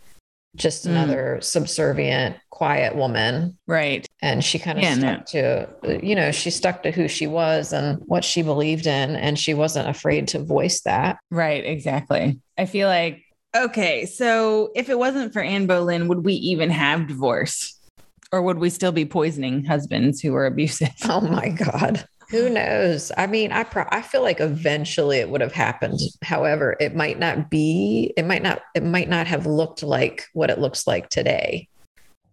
just 0.55 0.85
Mm. 0.85 0.91
another 0.91 1.39
subservient, 1.41 2.37
quiet 2.49 2.95
woman. 2.95 3.57
right. 3.67 4.05
And 4.21 4.43
she 4.43 4.57
kind 4.59 4.77
of 4.77 4.83
Yeah, 4.83 4.95
no. 4.95 4.99
stuck 5.23 5.25
to, 5.27 5.99
you 6.05 6.15
know, 6.15 6.31
she 6.31 6.49
stuck 6.49 6.81
to 6.83 6.91
who 6.91 7.07
she 7.07 7.27
was 7.27 7.73
and 7.73 8.01
what 8.05 8.23
she 8.23 8.41
believed 8.41 8.87
in. 8.87 9.15
And 9.15 9.37
she 9.37 9.53
wasn't 9.53 9.87
afraid 9.89 10.27
to 10.29 10.39
voice 10.43 10.81
that. 10.81 11.17
Right, 11.29 11.63
exactly. 11.65 12.39
I 12.57 12.65
feel 12.65 12.87
like 12.87 13.21
okay, 13.55 14.05
so 14.05 14.69
if 14.75 14.89
it 14.89 14.99
wasn't 14.99 15.31
for 15.31 15.41
Anne 15.41 15.65
Boleyn, 15.65 16.07
would 16.09 16.25
we 16.25 16.33
even 16.33 16.69
have 16.71 17.07
divorce? 17.07 17.71
Or 18.31 18.41
would 18.41 18.57
we 18.59 18.69
still 18.69 18.91
be 18.91 19.05
poisoning 19.05 19.63
husbands 19.63 20.19
who 20.19 20.33
were 20.33 20.45
abusive? 20.45 20.89
Oh 21.07 21.21
my 21.21 21.49
God. 21.49 22.05
Who 22.29 22.49
knows? 22.49 23.11
I 23.17 23.27
mean, 23.27 23.51
I 23.51 23.63
pro- 23.63 23.87
I 23.89 24.01
feel 24.01 24.21
like 24.21 24.39
eventually 24.39 25.17
it 25.17 25.29
would 25.29 25.41
have 25.41 25.53
happened. 25.53 25.99
However, 26.23 26.75
it 26.79 26.95
might 26.95 27.19
not 27.19 27.49
be. 27.49 28.13
It 28.17 28.25
might 28.25 28.41
not. 28.41 28.61
It 28.73 28.83
might 28.83 29.09
not 29.09 29.27
have 29.27 29.45
looked 29.45 29.83
like 29.83 30.25
what 30.33 30.49
it 30.49 30.59
looks 30.59 30.87
like 30.87 31.09
today. 31.09 31.67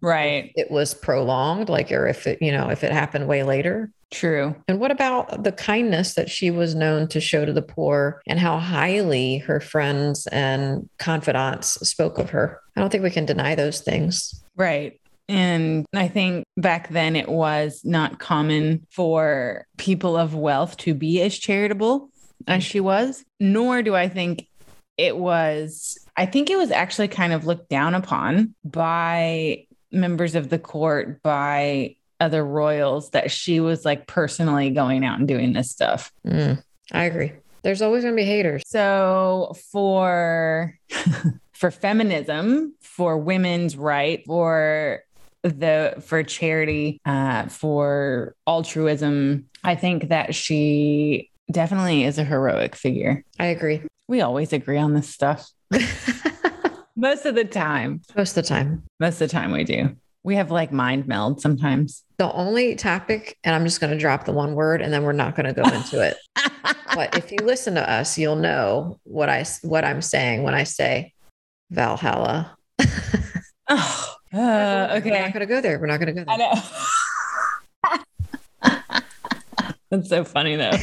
Right. 0.01 0.51
It 0.55 0.69
was 0.69 0.93
prolonged, 0.93 1.69
like, 1.69 1.89
or 1.91 2.07
if 2.07 2.27
it, 2.27 2.41
you 2.41 2.51
know, 2.51 2.69
if 2.69 2.83
it 2.83 2.91
happened 2.91 3.27
way 3.27 3.43
later. 3.43 3.89
True. 4.11 4.53
And 4.67 4.79
what 4.79 4.91
about 4.91 5.43
the 5.43 5.53
kindness 5.53 6.15
that 6.15 6.29
she 6.29 6.51
was 6.51 6.75
known 6.75 7.07
to 7.07 7.21
show 7.21 7.45
to 7.45 7.53
the 7.53 7.61
poor, 7.61 8.21
and 8.27 8.37
how 8.37 8.59
highly 8.59 9.37
her 9.39 9.59
friends 9.59 10.27
and 10.27 10.89
confidants 10.99 11.75
spoke 11.87 12.19
of 12.19 12.31
her? 12.31 12.59
I 12.75 12.81
don't 12.81 12.89
think 12.89 13.03
we 13.03 13.11
can 13.11 13.25
deny 13.25 13.55
those 13.55 13.79
things. 13.79 14.43
Right. 14.55 14.99
And 15.29 15.85
I 15.93 16.07
think 16.07 16.45
back 16.57 16.89
then 16.89 17.15
it 17.15 17.29
was 17.29 17.81
not 17.83 18.19
common 18.19 18.85
for 18.91 19.65
people 19.77 20.17
of 20.17 20.35
wealth 20.35 20.77
to 20.77 20.93
be 20.93 21.21
as 21.21 21.37
charitable 21.37 22.09
as 22.47 22.63
she 22.63 22.79
was, 22.79 23.23
nor 23.39 23.81
do 23.81 23.95
I 23.95 24.09
think 24.09 24.47
it 24.97 25.17
was, 25.17 25.97
I 26.17 26.25
think 26.25 26.49
it 26.49 26.57
was 26.57 26.71
actually 26.71 27.07
kind 27.07 27.33
of 27.33 27.45
looked 27.45 27.69
down 27.69 27.95
upon 27.95 28.53
by 28.63 29.65
members 29.91 30.35
of 30.35 30.49
the 30.49 30.59
court, 30.59 31.21
by 31.21 31.95
other 32.19 32.45
royals, 32.45 33.11
that 33.11 33.31
she 33.31 33.59
was 33.59 33.85
like 33.85 34.07
personally 34.07 34.69
going 34.71 35.05
out 35.05 35.19
and 35.19 35.27
doing 35.27 35.53
this 35.53 35.71
stuff. 35.71 36.11
Mm, 36.25 36.61
I 36.91 37.05
agree. 37.05 37.31
There's 37.63 37.81
always 37.81 38.03
going 38.03 38.13
to 38.13 38.21
be 38.21 38.25
haters. 38.25 38.63
So 38.65 39.55
for 39.71 40.77
for 41.53 41.71
feminism, 41.71 42.75
for 42.81 43.17
women's 43.17 43.77
right, 43.77 44.21
for 44.25 45.01
the 45.43 45.95
for 46.05 46.23
charity, 46.23 46.99
uh, 47.05 47.47
for 47.47 48.35
altruism, 48.47 49.45
I 49.63 49.75
think 49.75 50.09
that 50.09 50.35
she 50.35 51.29
definitely 51.51 52.03
is 52.03 52.17
a 52.17 52.23
heroic 52.23 52.75
figure. 52.75 53.23
I 53.39 53.47
agree. 53.47 53.81
We 54.07 54.21
always 54.21 54.53
agree 54.53 54.77
on 54.77 54.93
this 54.93 55.09
stuff. 55.09 55.49
Most 56.95 57.25
of 57.25 57.35
the 57.35 57.45
time. 57.45 58.01
Most 58.15 58.37
of 58.37 58.43
the 58.43 58.47
time. 58.47 58.83
Most 58.99 59.15
of 59.15 59.27
the 59.27 59.33
time 59.33 59.51
we 59.51 59.63
do. 59.63 59.95
We 60.23 60.35
have 60.35 60.51
like 60.51 60.71
mind 60.71 61.07
meld 61.07 61.41
sometimes. 61.41 62.03
The 62.17 62.31
only 62.31 62.75
topic, 62.75 63.37
and 63.43 63.53
I'm 63.53 63.65
just 63.65 63.81
going 63.81 63.91
to 63.91 63.99
drop 63.99 64.25
the 64.25 64.31
one 64.31 64.55
word, 64.55 64.81
and 64.81 64.93
then 64.93 65.03
we're 65.03 65.11
not 65.11 65.35
going 65.35 65.53
to 65.53 65.61
go 65.61 65.67
into 65.69 66.01
it. 66.01 66.17
But 66.95 67.17
if 67.17 67.31
you 67.31 67.39
listen 67.41 67.75
to 67.75 67.89
us, 67.89 68.17
you'll 68.17 68.35
know 68.35 68.99
what 69.03 69.29
I 69.29 69.45
what 69.63 69.83
I'm 69.83 70.01
saying 70.01 70.43
when 70.43 70.53
I 70.53 70.63
say 70.63 71.13
Valhalla. 71.71 72.55
oh, 73.69 74.02
uh, 74.33 75.01
We're 75.03 75.21
not 75.21 75.33
going 75.33 75.39
to 75.39 75.45
go 75.45 75.61
there. 75.61 75.79
We're 75.79 75.87
not 75.87 75.99
going 75.99 76.15
to 76.15 76.23
go 76.23 76.25
there. 76.25 76.33
I 76.33 76.37
know. 76.37 76.53
That's 79.91 80.09
so 80.09 80.23
funny 80.23 80.55
though. 80.55 80.71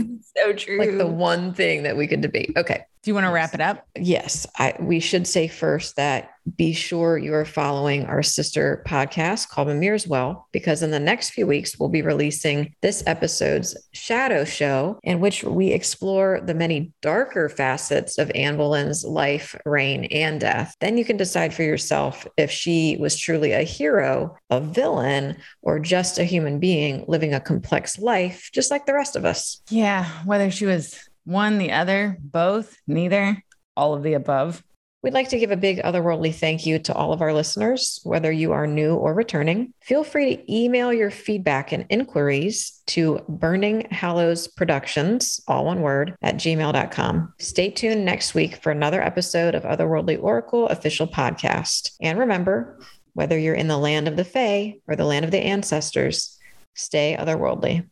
It's 0.00 0.32
so 0.36 0.52
true. 0.52 0.78
like 0.78 0.98
the 0.98 1.06
one 1.06 1.54
thing 1.54 1.82
that 1.84 1.96
we 1.96 2.06
could 2.06 2.20
debate. 2.20 2.52
Okay. 2.56 2.84
Do 3.02 3.10
you 3.10 3.14
want 3.14 3.26
to 3.26 3.32
wrap 3.32 3.54
it 3.54 3.60
up? 3.60 3.86
Yes, 3.96 4.46
I, 4.58 4.74
we 4.78 5.00
should 5.00 5.26
say 5.26 5.48
first 5.48 5.96
that 5.96 6.30
be 6.56 6.72
sure 6.72 7.18
you 7.18 7.34
are 7.34 7.44
following 7.44 8.06
our 8.06 8.22
sister 8.22 8.82
podcast 8.86 9.48
called 9.48 9.68
Mimir's 9.68 10.06
Well, 10.06 10.48
because 10.52 10.82
in 10.82 10.90
the 10.90 11.00
next 11.00 11.30
few 11.30 11.46
weeks, 11.46 11.78
we'll 11.78 11.88
be 11.88 12.02
releasing 12.02 12.74
this 12.82 13.02
episode's 13.06 13.76
Shadow 13.92 14.44
Show, 14.44 14.98
in 15.02 15.20
which 15.20 15.44
we 15.44 15.68
explore 15.68 16.40
the 16.40 16.54
many 16.54 16.92
darker 17.02 17.48
facets 17.48 18.18
of 18.18 18.30
Anne 18.34 18.56
Boleyn's 18.56 19.04
life, 19.04 19.54
reign, 19.64 20.04
and 20.06 20.40
death. 20.40 20.74
Then 20.80 20.96
you 20.98 21.04
can 21.04 21.16
decide 21.16 21.52
for 21.52 21.62
yourself 21.62 22.26
if 22.36 22.50
she 22.50 22.96
was 22.98 23.16
truly 23.16 23.52
a 23.52 23.62
hero, 23.62 24.36
a 24.50 24.60
villain, 24.60 25.36
or 25.62 25.78
just 25.78 26.18
a 26.18 26.24
human 26.24 26.58
being 26.58 27.04
living 27.08 27.34
a 27.34 27.40
complex 27.40 27.98
life, 27.98 28.50
just 28.52 28.70
like 28.70 28.86
the 28.86 28.94
rest 28.94 29.16
of 29.16 29.24
us. 29.24 29.62
Yeah, 29.70 30.04
whether 30.24 30.50
she 30.50 30.66
was 30.66 31.08
one, 31.24 31.58
the 31.58 31.72
other, 31.72 32.16
both, 32.20 32.76
neither, 32.86 33.42
all 33.76 33.94
of 33.94 34.02
the 34.02 34.14
above. 34.14 34.62
We'd 35.08 35.14
like 35.14 35.30
to 35.30 35.38
give 35.38 35.50
a 35.50 35.56
big 35.56 35.78
otherworldly 35.78 36.34
thank 36.34 36.66
you 36.66 36.78
to 36.80 36.92
all 36.92 37.14
of 37.14 37.22
our 37.22 37.32
listeners, 37.32 37.98
whether 38.04 38.30
you 38.30 38.52
are 38.52 38.66
new 38.66 38.94
or 38.94 39.14
returning. 39.14 39.72
Feel 39.80 40.04
free 40.04 40.36
to 40.36 40.54
email 40.54 40.92
your 40.92 41.10
feedback 41.10 41.72
and 41.72 41.86
inquiries 41.88 42.82
to 42.88 43.24
Burning 43.26 43.88
Hallows 43.90 44.48
Productions, 44.48 45.40
all 45.48 45.64
one 45.64 45.80
word, 45.80 46.14
at 46.20 46.34
gmail.com. 46.34 47.32
Stay 47.38 47.70
tuned 47.70 48.04
next 48.04 48.34
week 48.34 48.56
for 48.56 48.70
another 48.70 49.00
episode 49.00 49.54
of 49.54 49.62
Otherworldly 49.62 50.22
Oracle 50.22 50.68
official 50.68 51.08
podcast. 51.08 51.92
And 52.02 52.18
remember, 52.18 52.78
whether 53.14 53.38
you're 53.38 53.54
in 53.54 53.68
the 53.68 53.78
land 53.78 54.08
of 54.08 54.16
the 54.16 54.24
Fae 54.24 54.74
or 54.86 54.94
the 54.94 55.06
land 55.06 55.24
of 55.24 55.30
the 55.30 55.40
ancestors, 55.40 56.38
stay 56.74 57.16
otherworldly. 57.18 57.86